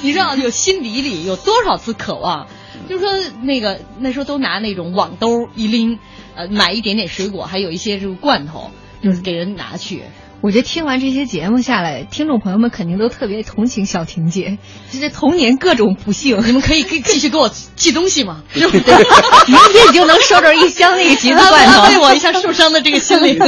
[0.00, 2.48] 你知道有心底里有多少次渴望？
[2.88, 5.98] 就是说那个那时候都拿那种网兜一拎，
[6.34, 8.70] 呃，买一点点水果，还有一些这个罐头，
[9.02, 10.04] 就是给人拿去。
[10.42, 14.58] 我觉得听完这些节目下来，听众朋友们肯定都特别同情小婷姐，
[14.90, 16.44] 就这童年各种不幸。
[16.44, 18.42] 你们可以继继续给我寄东西吗？
[18.50, 18.82] 是不是？
[19.46, 23.38] 明天你就能收着一箱那个橘子罐头，安慰我一下受伤的这个心灵。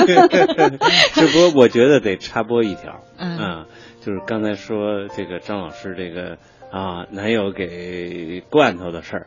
[1.14, 3.64] 只不过我觉得得插播一条，嗯啊，
[4.00, 6.38] 就是刚才说这个张老师这个
[6.70, 9.26] 啊男友给罐头的事儿，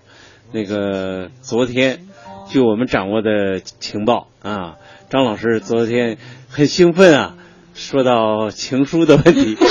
[0.53, 1.99] 那个昨天
[2.47, 4.75] 据我们掌握的情报啊，
[5.09, 7.33] 张老师昨天很兴奋啊。
[7.77, 9.55] 说到情书的问题，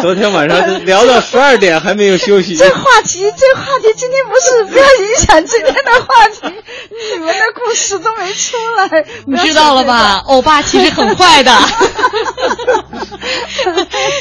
[0.00, 2.56] 昨天晚上聊到十二点还没有休息。
[2.56, 6.40] 这话题，这话题今天不是不要影响今天的话题，
[7.12, 10.22] 你们的故事都没出来，你知道了吧？
[10.26, 11.54] 欧巴其实很坏的。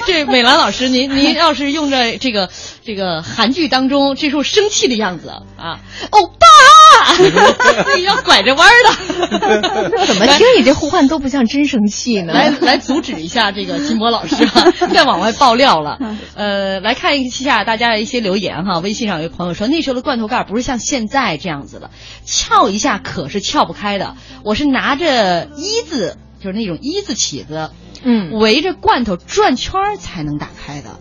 [0.06, 2.50] 这美兰老师，您您要是用着这个
[2.88, 10.06] 这个韩剧当中这时候生气的样子啊，欧巴， 要拐着弯儿的。
[10.06, 12.32] 怎么听你这呼唤都不像真生气呢？
[12.32, 16.00] 来来阻止一下这个金波老师啊， 再往外爆料了。
[16.36, 18.80] 呃，来看一下大家的一些留言哈。
[18.80, 21.92] 微信上有朋友说，那时候的罐头盖不是像现在这样子的，
[22.24, 24.16] 撬一下可是撬不开的。
[24.46, 27.70] 我是拿着一字，就是那种一字起子，
[28.02, 30.92] 嗯，围着罐头转圈儿才能打开的。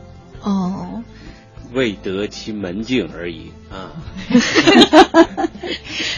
[0.43, 1.05] 哦，
[1.73, 3.93] 未得其门径而已啊。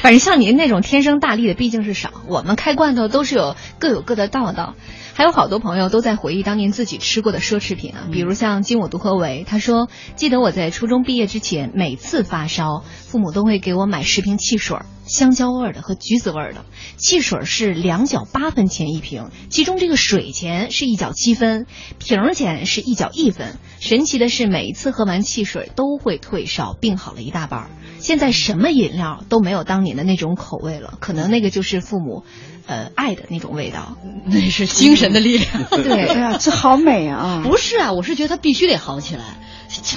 [0.00, 4.74] 反正像您那种天生大力的毕竟是少，我们开罐头都是有各有各的道道。
[5.14, 16.64] 还有好多朋友都在回忆当年自己吃过的奢侈品啊，比如像金我独和为，他说记得我在初中毕业之前，每次发烧，父母都会给我买十瓶汽水，香蕉味儿的和橘子味儿的。
[16.98, 21.66] 汽水是两角八分钱一瓶，其中这个水钱是一角七分，
[21.98, 23.58] 瓶儿钱是一角一分。
[23.80, 27.70] 神奇的是，每一次喝完汽水都会退烧，病好了一大半儿。
[28.00, 32.24] 现在什么饮料都没有当年的那种口味了，可能那个就是父母，
[32.66, 33.96] 呃，爱的那种味道。
[34.24, 35.64] 那 是精神的力量。
[35.70, 37.42] 对，哎呀，这好美啊！
[37.44, 39.40] 不是啊，我是觉得他必须得好起来。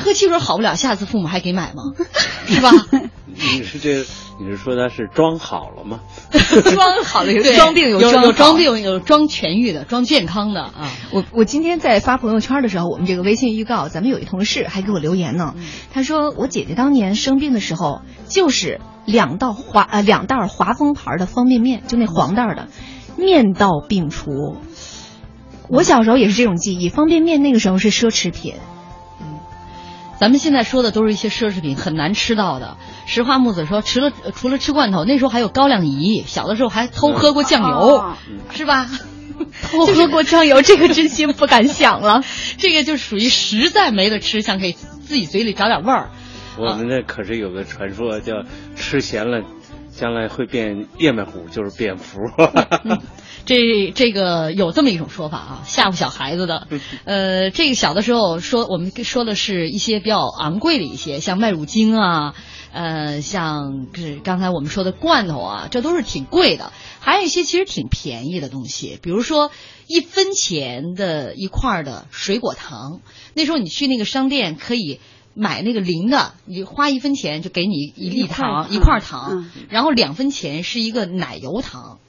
[0.04, 1.84] 喝汽水好不了，下次父母还给买吗？
[2.48, 2.72] 是吧？
[3.34, 4.06] 你是这，
[4.40, 6.02] 你是说他是装好了吗？
[6.32, 10.92] 装好了，有对装病有有装有装病有装痊愈的，装健康的啊。
[11.12, 15.56] 我我今天在发朋友圈的时候，我们这个微信预告，咱们有一同事还给我留言呢。
[15.94, 22.68] 他说我姐姐当年生病的时候，就是两道华呃两袋华丰牌的方便面，就那黄袋的，
[23.18, 24.58] 面到病除。
[25.70, 28.56] 我小时候也是这种记忆，方便面那个时候是奢侈品。
[30.22, 32.78] 咱们现在说的都是一些奢侈品，很难吃到的。
[33.08, 38.18] 石花木子说，除了除了吃罐头，那时候还有高粱饴，小的时候还偷喝过酱油，哦
[38.52, 38.88] 是吧？
[39.64, 42.22] 偷喝过酱油， 这个真心不敢想了。
[42.60, 46.12] 这个就属于实在没得吃，想给自己嘴里找点味儿。
[46.60, 48.44] 我们那可是有个传说，叫
[48.76, 49.42] 吃咸了，
[50.02, 52.18] 将来会变燕麦糊，就是蝙蝠。
[53.46, 56.68] 这这个有这么一种说法啊，吓唬小孩子的。
[57.06, 62.34] 呃，这个小的时候说，我们说的是一些比较昂贵的一些，像麦乳精啊，
[62.74, 66.74] 呃，像是刚才我们说的罐头啊，这都是挺贵的。
[67.00, 69.52] 还有一些其实挺便宜的东西，比如说
[69.86, 73.02] 一分钱的一块儿的水果糖，
[73.36, 75.00] 那时候你去那个商店可以。
[75.34, 82.00] 买那个零的，你花一分钱就给你一粒糖一块糖，然后两分钱是一个奶油糖，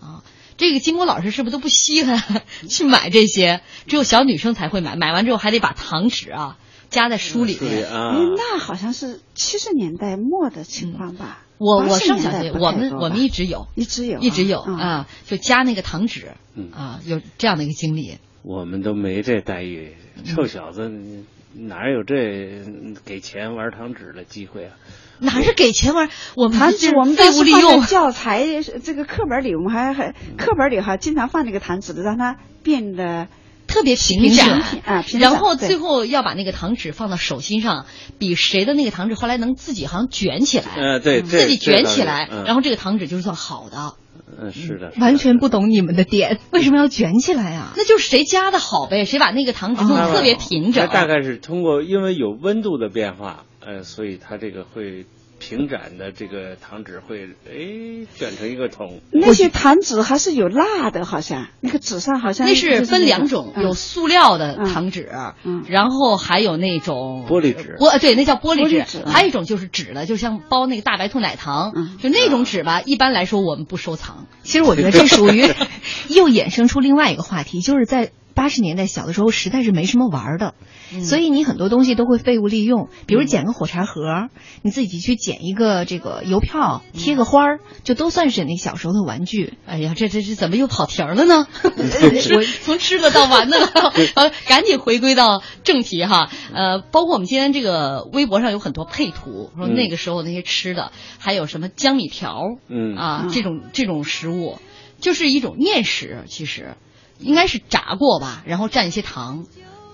[0.00, 0.22] 啊，
[0.56, 3.60] 这个金国老师是不是都不稀罕 去买这些？
[3.86, 6.58] 只有小女生才会买，买完之后还得把糖纸啊
[6.90, 7.86] 夹在书里面。
[7.90, 11.42] 那好像是七十年代末的情况吧？
[11.58, 16.70] 我我80上小学，我们我们一直有，一直有一直有啊啊，就夹那个糖纸嗯。
[16.72, 18.18] 啊，有这样的一个经历。
[18.42, 19.94] 我们都没这待遇，
[20.24, 21.24] 臭小子，你
[21.56, 22.62] 哪有这
[23.04, 24.72] 给钱玩糖纸的机会啊？
[25.20, 26.10] 哪是给钱玩？
[26.36, 27.82] 我们这糖纸我们废物利用。
[27.86, 33.28] 教材这个课本里，我们还还课本里哈经常放那个糖纸的，让它变得
[33.68, 37.86] 特别平平展啊平展然后最后要把那个糖纸放到手心上，
[38.18, 43.94] 比谁的那个糖纸后来能自己好像卷起来，呃，对，自己卷起来，嗯、然后这个糖纸就是算好的，
[44.40, 47.72] 嗯，是的，完全不懂你们的点， 为什么要卷起来啊？
[47.76, 50.86] 那就是谁加的好呗，谁把那个糖纸弄得特别平整。
[50.86, 55.06] 它大概是通过因为有温度的变化，呃，所以它这个会
[55.46, 59.00] 平展的这个糖纸会哎卷成一个桶。
[59.12, 63.62] 那些糖纸还是有蜡的，好像那个纸上好像那是分两种，嗯。
[63.62, 65.10] 有塑料的糖纸，
[65.44, 65.64] 嗯。
[65.68, 67.76] 然后还有那种玻璃纸。
[67.78, 68.80] 玻对，那叫玻璃纸。
[68.80, 68.98] 璃纸。
[69.04, 69.12] 嗯。
[69.12, 74.26] 还有一种就是纸的，就像包那个大白兔奶糖，就那种纸吧，一般来说我们不收藏。
[74.42, 75.42] 其实我觉得 这属于
[76.08, 78.10] 又衍生出另外一个话题，就是在
[78.44, 80.52] 八十年代小的时候，实在是没什么玩儿的，
[80.92, 84.28] 嗯所以你很多东西都会废物利用，比如捡个火柴盒，
[84.60, 89.54] 你自己去捡一个这个邮票，贴个花儿，就都算是你小时候的玩具。
[89.64, 91.46] 哎呀，这这这怎么又跑题儿了呢？
[91.64, 93.66] 我从吃的到玩的了，
[94.14, 96.28] 呃，赶紧回归到正题哈。
[96.52, 104.58] 呃，包括我们今天这个微博上有很多配图，说那个时候那些吃的，还有什么江米条，嗯啊，这种这种食物，
[105.00, 106.74] 就是一种面食，其实
[107.18, 109.44] 应该是炸过吧，然后蘸一些糖。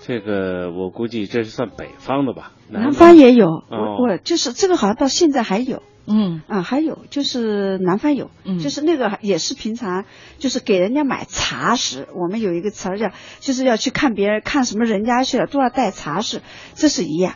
[0.03, 2.53] 这个我估计这是算北方的吧？
[2.69, 3.15] 南方。
[3.15, 3.97] 也有，哦。
[3.99, 5.83] 我我就是这个好像到现在还有。
[6.07, 6.41] 嗯。
[6.47, 8.57] 啊，还有就是南方有，嗯。
[8.57, 10.05] 就是那个也是平常
[10.39, 16.41] 就是给人家买茶食，我们有一个词儿叫，就是要去看别人看什么人家去了都要带茶食，
[16.73, 17.35] 这是一样，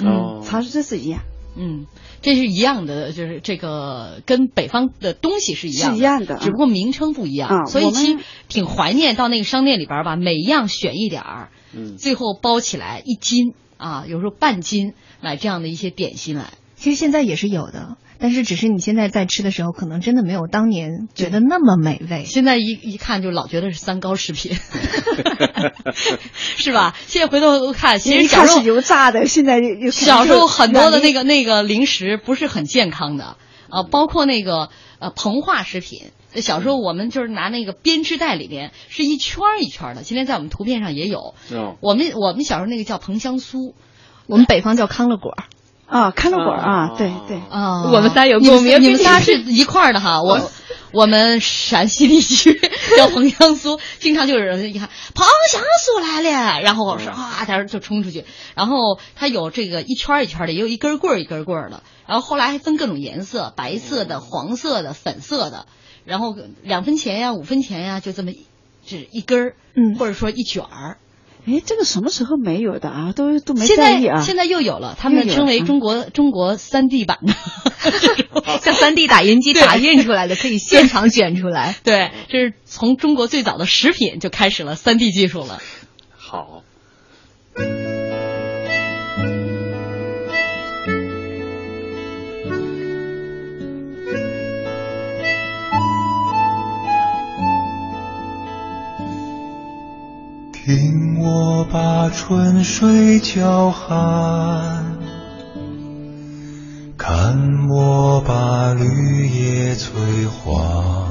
[0.00, 1.22] 哦，茶食这是一样，
[1.56, 1.86] 嗯，
[2.24, 7.50] 这是一样的，就是这个跟北方的东西是一样的，是一样的只不过名称不一样。
[7.50, 8.18] 啊所以其实
[8.48, 16.54] 挺怀念到那个商店里边儿吧，每一样选一点儿，嗯，最后包起来一斤啊，有时候半斤买这样的一些点心来。
[16.76, 22.24] 其实现在也是有的，但是只是你现在在吃的时候，可能真的没有当年觉得那么美味。
[22.24, 24.56] 现在一一看就老觉得是三高食品，
[26.34, 26.96] 是吧？
[27.06, 33.36] 现在回头看，其实小时候油炸的，现在又又小时候很多的那个个那个零食不是很健康的。
[33.70, 34.68] 啊，包括那个
[35.00, 36.12] 呃膨化食品。
[36.36, 41.34] 小时候我们就是拿那个编织袋里边是一圈儿一圈儿的，今天在我们图片上也有。
[41.52, 43.72] 哦，我们我们小时候那个叫膨香酥。
[44.26, 45.44] 我们北方叫康乐果儿，
[45.86, 50.22] 啊，看乐果儿啊哦，对对，啊，我们仨有共鸣你们仨是一块儿的哈。
[50.24, 50.50] 我
[50.92, 52.58] 我们陕西地区
[52.96, 58.24] 叫彭香酥，经常就有人一看彭香酥来了，然后我说啊，他就冲出去。
[58.54, 61.82] 然后它有这个一圈儿一圈儿的，也有一根棍儿一根棍儿的。
[62.06, 65.66] 然后后来还分各种颜色，白色的、黄色的、粉色的。
[66.04, 68.46] 然后两分钱呀、五分钱呀，就这么一
[68.86, 70.98] 只一根儿，嗯或者说一卷儿。
[71.46, 73.12] 哎，这个什么时候没有的啊？
[73.14, 74.20] 都都没现在意啊。
[74.20, 77.34] 在现在又有了，他们称为嗯中国中国三 D 版的
[78.62, 81.76] 像三 D 打印机打印出来的，可以现场卷出来。
[81.84, 85.60] 对，这是从中国最早的食品就开始了三 D 技术了。
[86.16, 86.62] 好，
[100.52, 104.84] 听我把春水叫寒，
[106.98, 109.94] 看我把绿叶催
[110.26, 111.08] 黄。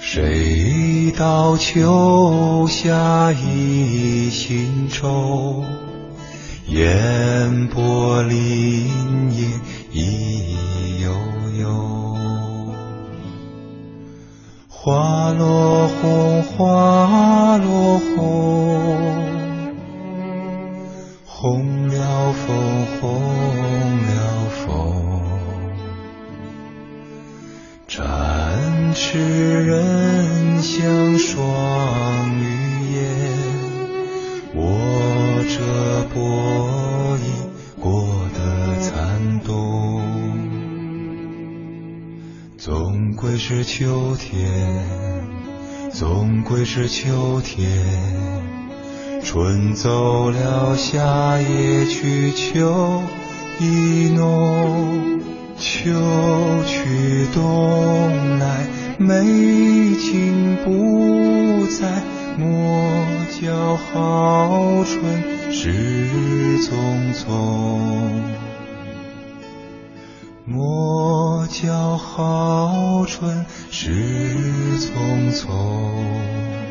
[0.00, 5.62] 谁道秋下一心愁？
[6.66, 9.46] 烟波林叶
[9.92, 10.56] 意
[11.00, 11.12] 悠
[11.60, 12.16] 悠。
[14.68, 17.06] 花落红，花
[17.52, 19.28] 花落红，
[21.26, 23.20] 红了枫，红
[24.06, 25.20] 了枫。
[27.86, 32.44] 展翅人像双羽
[32.94, 33.04] 燕，
[34.54, 34.62] 握
[35.44, 37.22] 着薄衣
[37.78, 40.00] 过的残冬。
[42.56, 44.82] 总归是秋天，
[46.02, 47.64] 总归是秋天。
[49.22, 53.00] 春走了，夏也去，秋
[53.60, 55.20] 意浓。
[55.56, 55.92] 秋
[56.66, 58.66] 去冬来，
[58.98, 59.14] 美
[59.94, 62.02] 景不再。
[62.36, 62.98] 莫
[63.40, 65.70] 教好春事
[66.58, 68.41] 匆匆。
[71.62, 73.92] 莫教好春逝
[74.80, 76.61] 匆匆。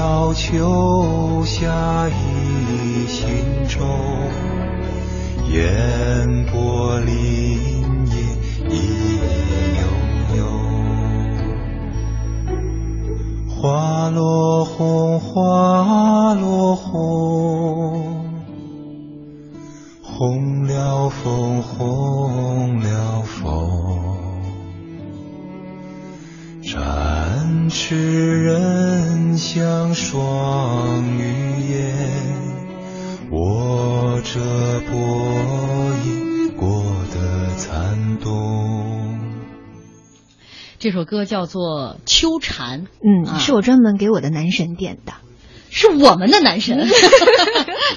[0.00, 3.26] 到秋下一心
[3.68, 3.84] 愁？
[5.50, 7.12] 烟波林
[8.06, 8.14] 叶
[8.70, 8.72] 意
[9.76, 9.82] 悠
[10.38, 10.40] 悠。
[13.46, 18.24] 花落红，花落红，
[20.02, 23.50] 红了枫，红了枫。
[27.50, 31.24] 展翅人像双羽
[31.72, 31.96] 燕，
[33.32, 34.38] 握着
[34.88, 39.18] 薄衣过的残冬。
[40.78, 45.12] 这首歌叫做《秋蝉》，嗯，啊是我专门给我的男神点的。
[45.70, 46.78] 是我们的男神。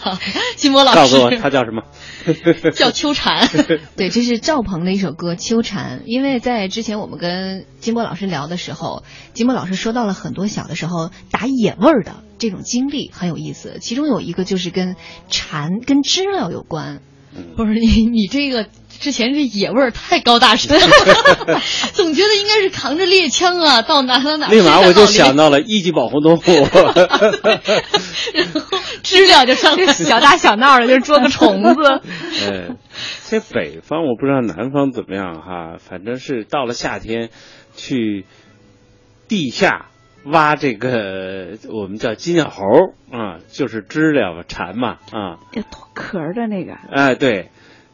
[0.03, 0.19] 好
[0.57, 1.83] 金波老师告诉我他叫什么？
[2.75, 3.47] 叫秋蝉。
[3.95, 5.99] 对，这是赵鹏的一首歌《秋蝉》。
[6.05, 13.77] 因为在之前我们跟金波老师聊的时候，金波老师说到了很多小的时候打野味儿的这种经历，很有意思。
[13.79, 14.97] 其中有一个就是跟
[15.29, 17.01] 蝉、跟知了有关。
[17.55, 18.65] 不是你， 你这个
[18.99, 20.87] 之前这野味儿太高大上了，
[21.93, 24.47] 总觉得应该是扛着猎枪啊，到哪到哪。
[24.47, 26.39] 立马我就想到了一级保护动物。
[28.33, 28.61] 然后
[29.03, 32.01] 知了就上去小打小闹的，就捉个虫子。
[32.47, 32.75] 哎，
[33.21, 37.29] 在北方我不知道南方怎么样哈，反正是到了夏天，
[37.75, 38.25] 去
[39.27, 39.87] 地下
[40.25, 42.63] 挖这个我们叫金鸟猴
[43.11, 46.73] 啊，就是知了蝉嘛啊，要脱壳的那个。
[46.73, 47.49] 哎对，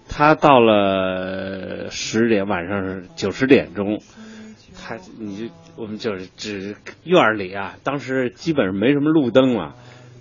[0.07, 3.99] 他到了十点晚上是九十点钟，
[4.75, 9.75] 他你就我们就是只院里啊，当时基本上没什么路灯了，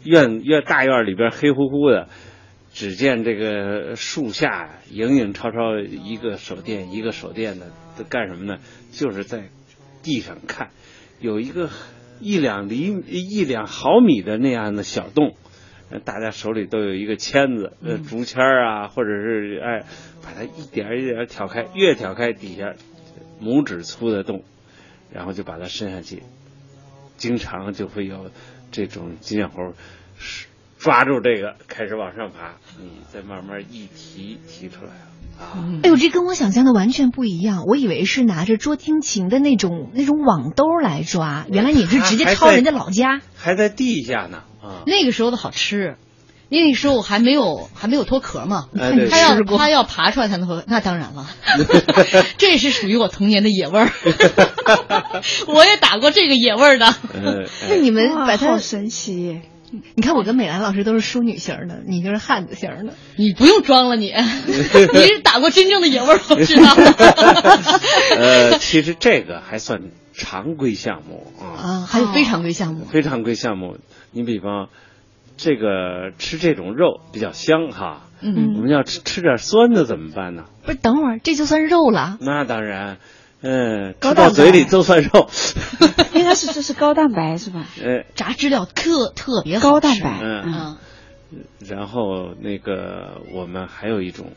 [0.04, 2.08] 院院大院里边黑乎乎的。
[2.70, 8.58] 只见这个树下影影绰绰一个手电一个手电的，都干什么呢？
[8.92, 9.48] 就是在
[10.04, 10.68] 地上看，
[11.18, 11.70] 有一个
[12.20, 15.34] 一两厘一两毫米的那样的小洞，
[15.90, 19.84] 呃大家手里都有一个签子，呃，竹签儿啊，或者是哎，
[20.22, 22.74] 把它一点一点挑开，越挑开底下
[23.40, 24.44] 拇指粗的洞，
[25.12, 26.22] 然后就把它伸下去，
[27.16, 28.30] 经常就会有
[28.70, 29.74] 这种金线猴
[30.18, 30.46] 是
[30.78, 35.17] 抓住这个开始往上爬，你再慢慢一提提出来了。
[35.82, 37.64] 哎呦，这跟我想象的完全不一样。
[37.66, 43.20] 我以为是拿着捉蜻蜓的那种那种网兜来抓，原来你是直接抄人家老家。
[43.36, 44.82] 还在地下呢啊！
[44.86, 45.96] 那个时候的好吃，
[46.48, 48.66] 那个时候还没有还没有脱壳嘛，
[49.08, 51.26] 他要他要爬出来才能脱，那当然了，
[52.38, 53.90] 这是属于我童年的野味儿，
[55.46, 56.86] 我也打过这个野味儿的。
[56.86, 59.42] 呃， 那你们哇把它好神奇耶！
[59.94, 62.94] 你看我跟美兰老师都是淑女型的，你就是汉子型的。
[63.16, 64.12] 你不用装了你，
[64.46, 66.74] 你是打过真正的野味儿，我知道。
[68.16, 69.80] 呃， 其实这个还算
[70.12, 72.84] 常规项目啊，啊，还有非常规项目。
[72.86, 73.76] 非常规项目。
[74.10, 74.68] 你比方，
[75.36, 80.44] 这个吃这种肉比较香哈，嗯我们要吃吃点酸的怎么办呢？
[80.64, 82.16] 不是，等会儿这就算肉了。
[82.20, 82.96] 那当然，
[83.40, 85.28] 嗯，吃到嘴里都算肉。
[86.14, 87.66] 应该是这是高蛋白是吧？
[87.82, 90.76] 呃， 炸知了特特别好吃高蛋白，嗯嗯，
[91.66, 94.32] 然后那个我们还有一种，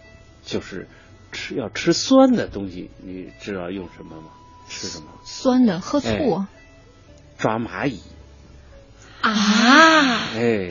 [0.45, 0.88] 就是
[1.32, 4.30] 吃要吃酸的东西，你知道用什么吗？
[4.70, 5.06] 吃什么？
[5.26, 6.45] 酸的，喝醋哎
[7.38, 7.99] 抓蚂蚁。
[9.22, 9.32] 啊。
[10.36, 10.70] 哎，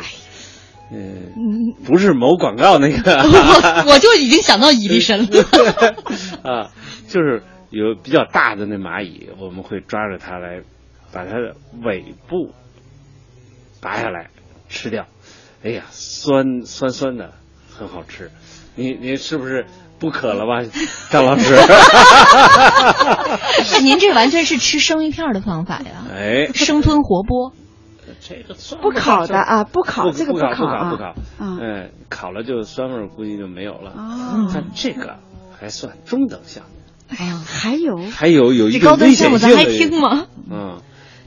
[0.92, 5.44] 嗯，不是某广告那个，我 我就已经想到蚁力神了。
[6.44, 6.70] 啊，
[7.08, 10.62] 就是有比较大的那蚂蚁，我们会抓着它来，
[11.12, 12.52] 把它的尾部
[13.80, 14.28] 拔下来
[14.68, 15.06] 吃掉。
[15.64, 17.32] 哎呀，酸酸酸的，
[17.72, 18.30] 很好吃。
[18.74, 19.66] 你你是不是
[19.98, 20.62] 不渴了吧，
[21.10, 21.54] 张老师？
[23.72, 27.52] 那您这完全是吃生鱼片的方法呀，哎，生吞活剥。
[28.20, 30.48] 这个算不烤的啊，不烤不这个不烤
[30.90, 33.92] 不烤，啊嗯，烤了就酸味儿估计就没有了。
[33.92, 35.16] 哦但这个
[35.58, 36.64] 还算中等项
[37.10, 37.96] 目，啊，还有？
[38.10, 40.26] 还有有一个危高端项目险性咱还听吗？
[40.50, 40.82] 嗯，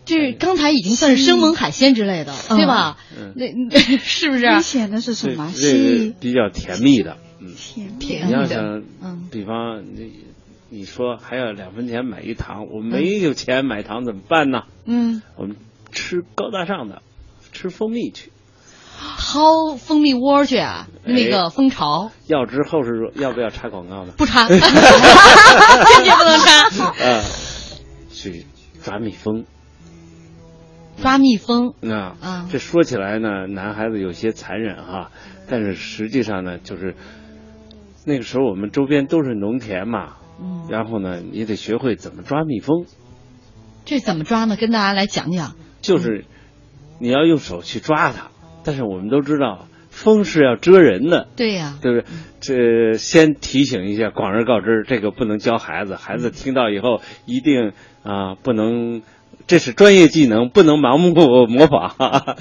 [0.06, 1.24] 这刚才已经算是。
[1.24, 2.98] 生猛海鲜之类的，对吧？
[3.18, 3.34] 嗯。
[3.36, 4.46] 那那 是不是？
[4.46, 5.52] 危险的是什么？
[5.56, 9.28] 是比较甜蜜的，嗯，甜甜你要的想，嗯。
[9.32, 10.12] 比方你
[10.70, 14.64] 你说还要两分钱买一糖，我没有钱买糖怎么办呢？
[14.86, 15.56] 嗯，我们
[15.92, 17.02] 吃高大上的，
[17.54, 18.32] 吃蜂蜜去。
[19.18, 24.14] 掏蜂蜜窝去啊，那个蜂巢要知后事说，要不要插广告呢？
[24.18, 26.94] 不插， 坚决不能插。
[27.00, 27.24] 呃，
[28.10, 28.46] 去
[28.84, 29.46] 抓蜜蜂。
[31.02, 35.12] 抓蜜蜂，啊，啊这说起来呢，男孩子有些残忍哈，
[35.50, 36.96] 但是实际上呢，就是
[38.06, 42.86] 那个时候我们周边都是农田嘛，嗯，然后呢，你得学会怎么抓蜜蜂，
[43.86, 44.56] 这怎么抓呢？
[44.56, 45.56] 跟大家来讲讲。
[45.82, 46.26] 就是
[47.00, 48.30] 你要用手去抓它，
[48.64, 52.08] 但是我们都知道风是要蛰人的，对呀，对不对？
[52.40, 59.02] 这先提醒一下，广而告之，这个不能教孩子，孩子听到以后一定啊、不能，
[59.48, 61.14] 这是专业技能，不能盲目
[61.48, 61.96] 模仿，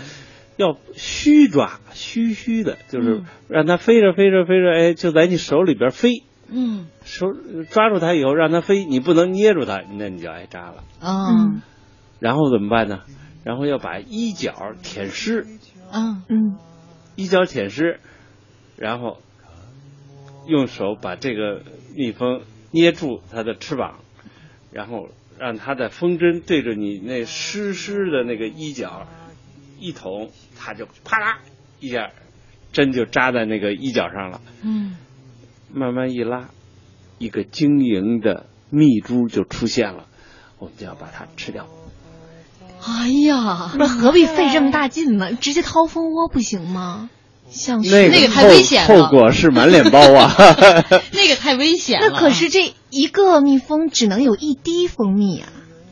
[0.57, 7.27] 要虚抓，虚虚的，就是嗯让它飞着飞着飞着，哎，就在你手里边飞，嗯手
[7.70, 10.85] 抓住它以后让它飞，你不能捏住它，那你就挨扎了。
[11.01, 11.62] 啊嗯
[12.18, 13.01] 然后怎么办呢？
[13.43, 14.55] 然后要把衣角
[14.85, 15.45] 舔湿，
[15.93, 16.59] 嗯嗯，
[17.16, 18.01] 衣角舔湿，
[18.76, 19.18] 然后
[20.47, 21.62] 用手把这个
[21.95, 24.01] 蜜蜂捏住它的翅膀，
[24.72, 29.07] 然后让它的风筝对着你那湿湿的那个衣角
[29.78, 31.40] 一捅，它就啪啦
[31.78, 32.11] 一下，
[32.72, 34.40] 针就扎在那个衣角上了。
[34.62, 34.97] 嗯，
[35.72, 36.49] 慢慢一拉，
[37.18, 40.07] 一个晶莹的蜜珠就出现了，
[40.59, 41.68] 我们就要把它吃掉。
[42.85, 45.33] 哎呀，那何必费这么大劲呢？
[45.35, 47.11] 直接掏蜂窝不行吗？
[47.51, 50.35] 像那那个太危险了后果是满脸包啊！
[51.12, 52.09] 那个太危险了。
[52.09, 55.49] 那可是这一个蜜蜂只能有一滴蜂蜜啊！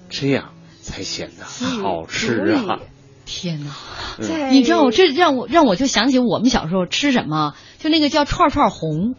[0.09, 2.79] 这样才显得好吃啊！
[3.27, 3.73] 天哪！
[4.27, 9.15] 在你知道我这让我让我就想起我们小时候吃什么，就那个叫串串红，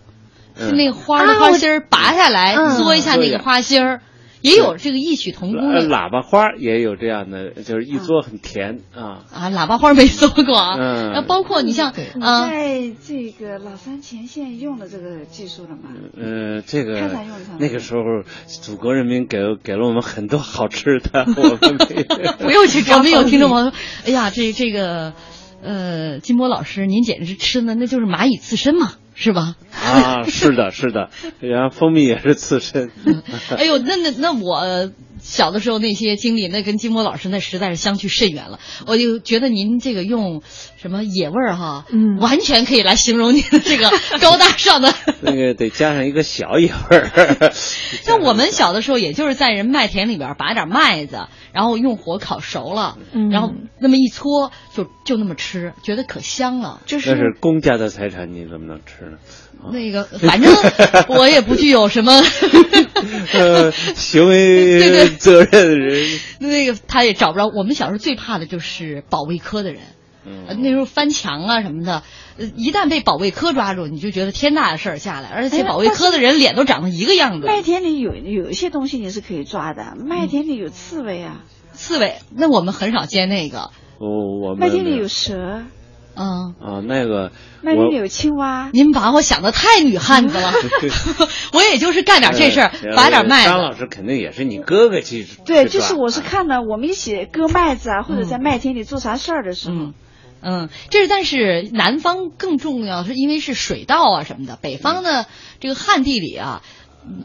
[0.57, 4.01] 嗯就那个花儿的花心儿拔下来，嗯嘬一下那个花心儿，
[4.42, 5.80] 也有这个异曲同工的。
[5.80, 9.24] 呃喇叭花也有这样的，就是一嘬很甜啊。
[9.34, 9.50] 啊。
[9.50, 10.56] 喇叭花没搜过。
[10.56, 11.12] 啊，嗯。
[11.14, 15.92] 那包括你像在这个老三前线用了这个技术了吗？
[16.18, 17.10] 呃，这个
[17.60, 18.02] 那个时候，
[18.48, 22.04] 祖国人民给给了我们很多好吃的， 我们没。
[22.39, 25.14] 不用去，我们有听众朋友说，哎呀，这这个
[25.64, 29.55] 呃，金波老师，您简直是吃的那就是蚂蚁刺身嘛，是吧？
[29.72, 32.89] 啊，是的，是的，然后蜂蜜也是刺身。
[33.55, 34.91] 哎呦，那那那我
[35.22, 38.59] 小的时候那些经历，那跟金波老师那实在是相去甚远了。
[38.88, 40.41] 我就觉得您这个用
[40.82, 44.91] 什么野味儿哈，嗯完全可以来形容您的这个高大上的。
[45.22, 47.53] 那个得加上一个小野味儿。
[48.04, 56.82] 像我们小的时候，也就是在人麦田里边拔点麦子，然后用火烤熟了，嗯然后那么一搓，就就那么吃，觉得可香了。
[56.86, 59.18] 就那是公家的财产，你怎么能吃呢？
[59.72, 60.52] 那个，反正
[61.10, 62.14] 我也不具有什么
[63.34, 66.20] 呃，行对为对责任人。
[66.39, 67.46] 那个，他也找不着。
[67.46, 69.82] 我们小时候最怕的就是保卫科的人。
[70.26, 72.03] 呃嗯，那时候翻墙啊什么的，
[72.38, 77.47] 呃，一旦被保卫科抓住，你就觉得天大的事儿下来，而且哎保卫科的人脸都长得一个样子。
[77.47, 81.41] 麦田里有有一些东西你是可以抓的，麦田里有刺猬啊，
[81.74, 83.72] 刺猬，那我们很少见那个。
[83.99, 84.07] 哦
[84.41, 85.61] 我们麦田里有蛇，
[86.15, 88.72] 嗯，啊，那个麦田里有青蛙。
[88.74, 90.51] 您把我想的太女汉子了，
[91.53, 93.49] 我也就是干点这事儿，呃拔点麦子。
[93.49, 99.91] 张老师肯定也是你哥哥去对，就是我是看到，我们一起割麦子啊，或者在麦田里做啥事儿的时候，
[100.42, 104.58] 嗯嗯，这是但是南方更重要，是因为是水稻啊什么的。
[104.62, 105.26] 北方呢，
[105.60, 106.62] 这个旱地里啊，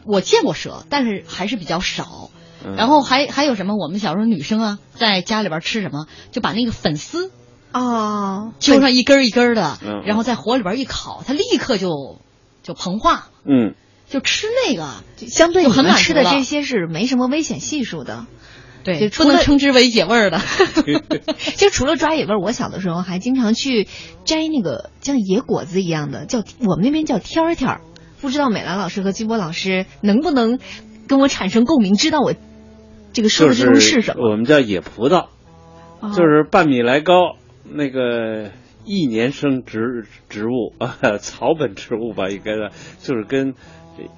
[0.05, 2.29] 我见过蛇，但是还是比较少。
[2.65, 3.75] 嗯然后还还有什么？
[3.75, 7.31] 我们小时候女生啊，在家里边吃什么，就把那个粉丝
[7.71, 12.19] 啊，揪上一根儿一根儿的嗯，然后在火里边一烤，它立刻就
[12.63, 13.75] 就膨化，嗯，
[14.09, 14.89] 就吃那个。
[15.27, 18.25] 相对你们吃的这些是没什么危险系数的。
[18.87, 20.39] 对，就不能称之为野味儿的。
[21.37, 23.87] 其实除了抓野味儿，我小的时候还经常去
[24.23, 27.81] 摘那个像野果子一样的，叫我们那边叫天儿天儿。
[28.21, 30.57] 不知道美兰老师和金波老师能不能
[31.07, 32.33] 跟我产生共鸣，知道我
[33.13, 34.31] 这个说就的这东西是什么？
[34.31, 35.27] 我们叫野葡萄，
[35.99, 38.51] 哦就是半米来高，那个
[38.85, 42.71] 一年生植植物啊， 草本植物吧，应该的，
[43.01, 43.53] 就是跟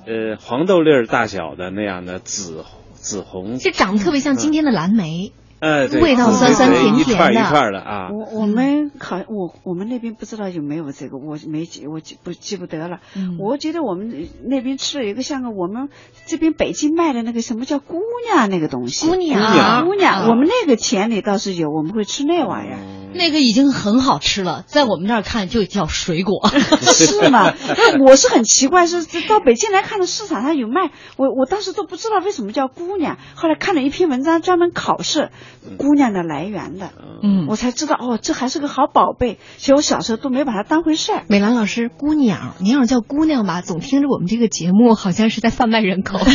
[0.05, 2.63] 呃黄豆粒儿大小的那样的紫
[3.01, 5.31] 紫红，这长得特别像今天的蓝莓。
[5.59, 8.09] 呃，味道酸酸甜甜的一串一串的啊。
[8.11, 12.99] 我我们好，我我们那边不知道有没有这个，我没记，我记不记不得了。
[13.15, 15.89] 嗯我觉得我们那边吃了一个像个我们
[16.25, 17.99] 这边北京卖的那个什么叫姑
[18.31, 22.79] 娘那个东西，姑娘啊姑娘，啊我们那个田里倒是有，我们会吃那玩意儿。
[23.11, 26.47] 那个已经很好吃了，在我们那儿看就叫水果。
[26.81, 27.53] 是吗？
[27.75, 35.31] 那我是很奇怪，是是到北京来看的市场上有卖，我我当时都不知道为什么叫姑娘，后来看了一篇文章专门考试
[35.77, 36.91] 姑娘的来源的，
[37.21, 39.39] 嗯我才知道哦，这还是个好宝贝。
[39.57, 41.23] 其实我小时候都没把它当回事儿。
[41.27, 46.19] 美兰老师，姑娘，您要是叫姑娘吧，总听着我们这个节目好像是在贩卖人口。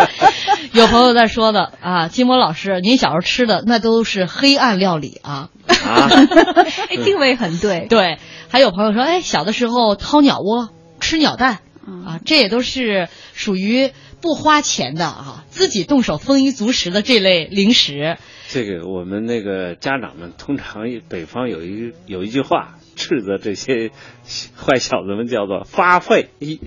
[0.72, 5.48] 有朋友在说的啊，金波老师，您小时候吃的那都是黑暗料理啊。
[5.66, 6.08] 啊，
[6.90, 7.86] 哎，定位很对。
[7.88, 8.18] 对，
[8.48, 10.68] 还有朋友说，哎，小的时候掏鸟窝、
[11.00, 13.90] 吃鸟蛋嗯啊，这也都是属于
[14.20, 18.16] 不花钱的啊，自己动手丰衣足食的这类零食。
[18.48, 23.90] 这个我们那个家长们通常北方有一有一句话，斥责这些
[24.56, 26.30] 坏小子们叫做发费。
[26.38, 26.60] 一，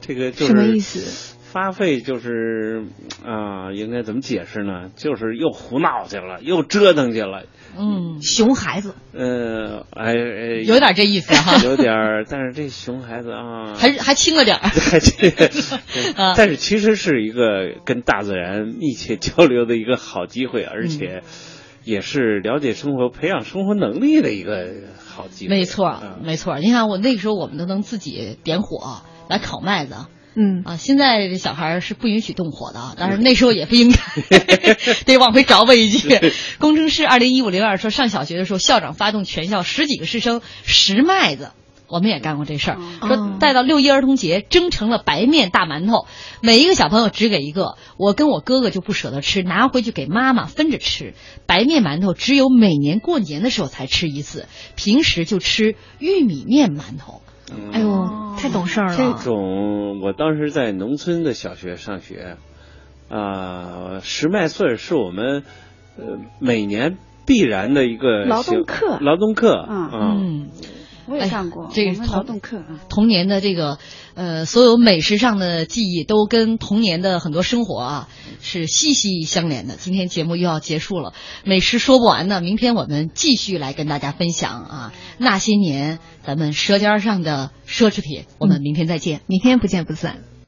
[0.00, 1.36] 这个就是什么意思？
[1.50, 2.84] 发费就是
[3.24, 4.90] 啊、应该怎么解释呢？
[4.96, 7.44] 就是又胡闹去了，又折腾去了。
[7.78, 14.60] 嗯，熊孩子，呃，哎哎，有点这意思哈 有点儿，但是这熊孩子啊，还还轻了点儿。
[14.68, 15.46] 还这个
[16.22, 21.22] 啊但是其实是一个跟大自然密切交流的一个好机会，而嗯且
[21.84, 24.68] 也是了解生活、培养生活能力的一个
[25.06, 25.54] 好机会。
[25.54, 26.58] 没错啊，没错。
[26.58, 29.94] 你看我那个时候，我们都能自己点火来烤麦子。
[30.34, 33.98] 嗯啊，现在这小孩儿是不允许动火的啊，但是那时候也不应该，
[35.06, 36.08] 得往回找我一句。
[36.58, 41.50] 工程师二零一五零二说，上小学的时候，校长发动全校十几个师生拾麦子。
[41.90, 46.06] 我们也干过这事儿，说哦带到六一儿童节蒸成了白面大馒头，
[46.42, 47.76] 每一个小朋友只给一个。
[47.96, 51.14] 我跟我哥哥就不舍得吃，拿回去给妈妈分着吃。
[51.46, 57.22] 白面馒头只有每年过年的时候才吃一次，平时就吃玉米面馒头。
[57.50, 57.70] 嗯。
[57.72, 58.96] 哎呦，太懂事儿了。
[58.96, 59.12] 这。
[59.24, 62.36] 种我当时在农村的小学上学，
[63.08, 65.42] 啊、拾麦穗是我们
[65.96, 68.98] 呃每年必然的一个劳动课。
[69.00, 69.90] 劳动课，嗯。
[69.92, 70.48] 嗯，
[71.08, 72.80] 我也上过，这个劳动课啊。
[72.88, 73.78] 童年的这个
[74.14, 78.08] 呃，所有美食上的记忆都跟童年的很多生活啊
[78.40, 79.76] 是息息相连的。
[79.76, 88.24] 今天节目又要结束了，美食说不完呢，明天我们继续来跟大家分享啊那些年咱们舌尖上的奢侈品。
[88.38, 89.22] 我们明天再见。
[89.26, 90.27] 明天不见不散。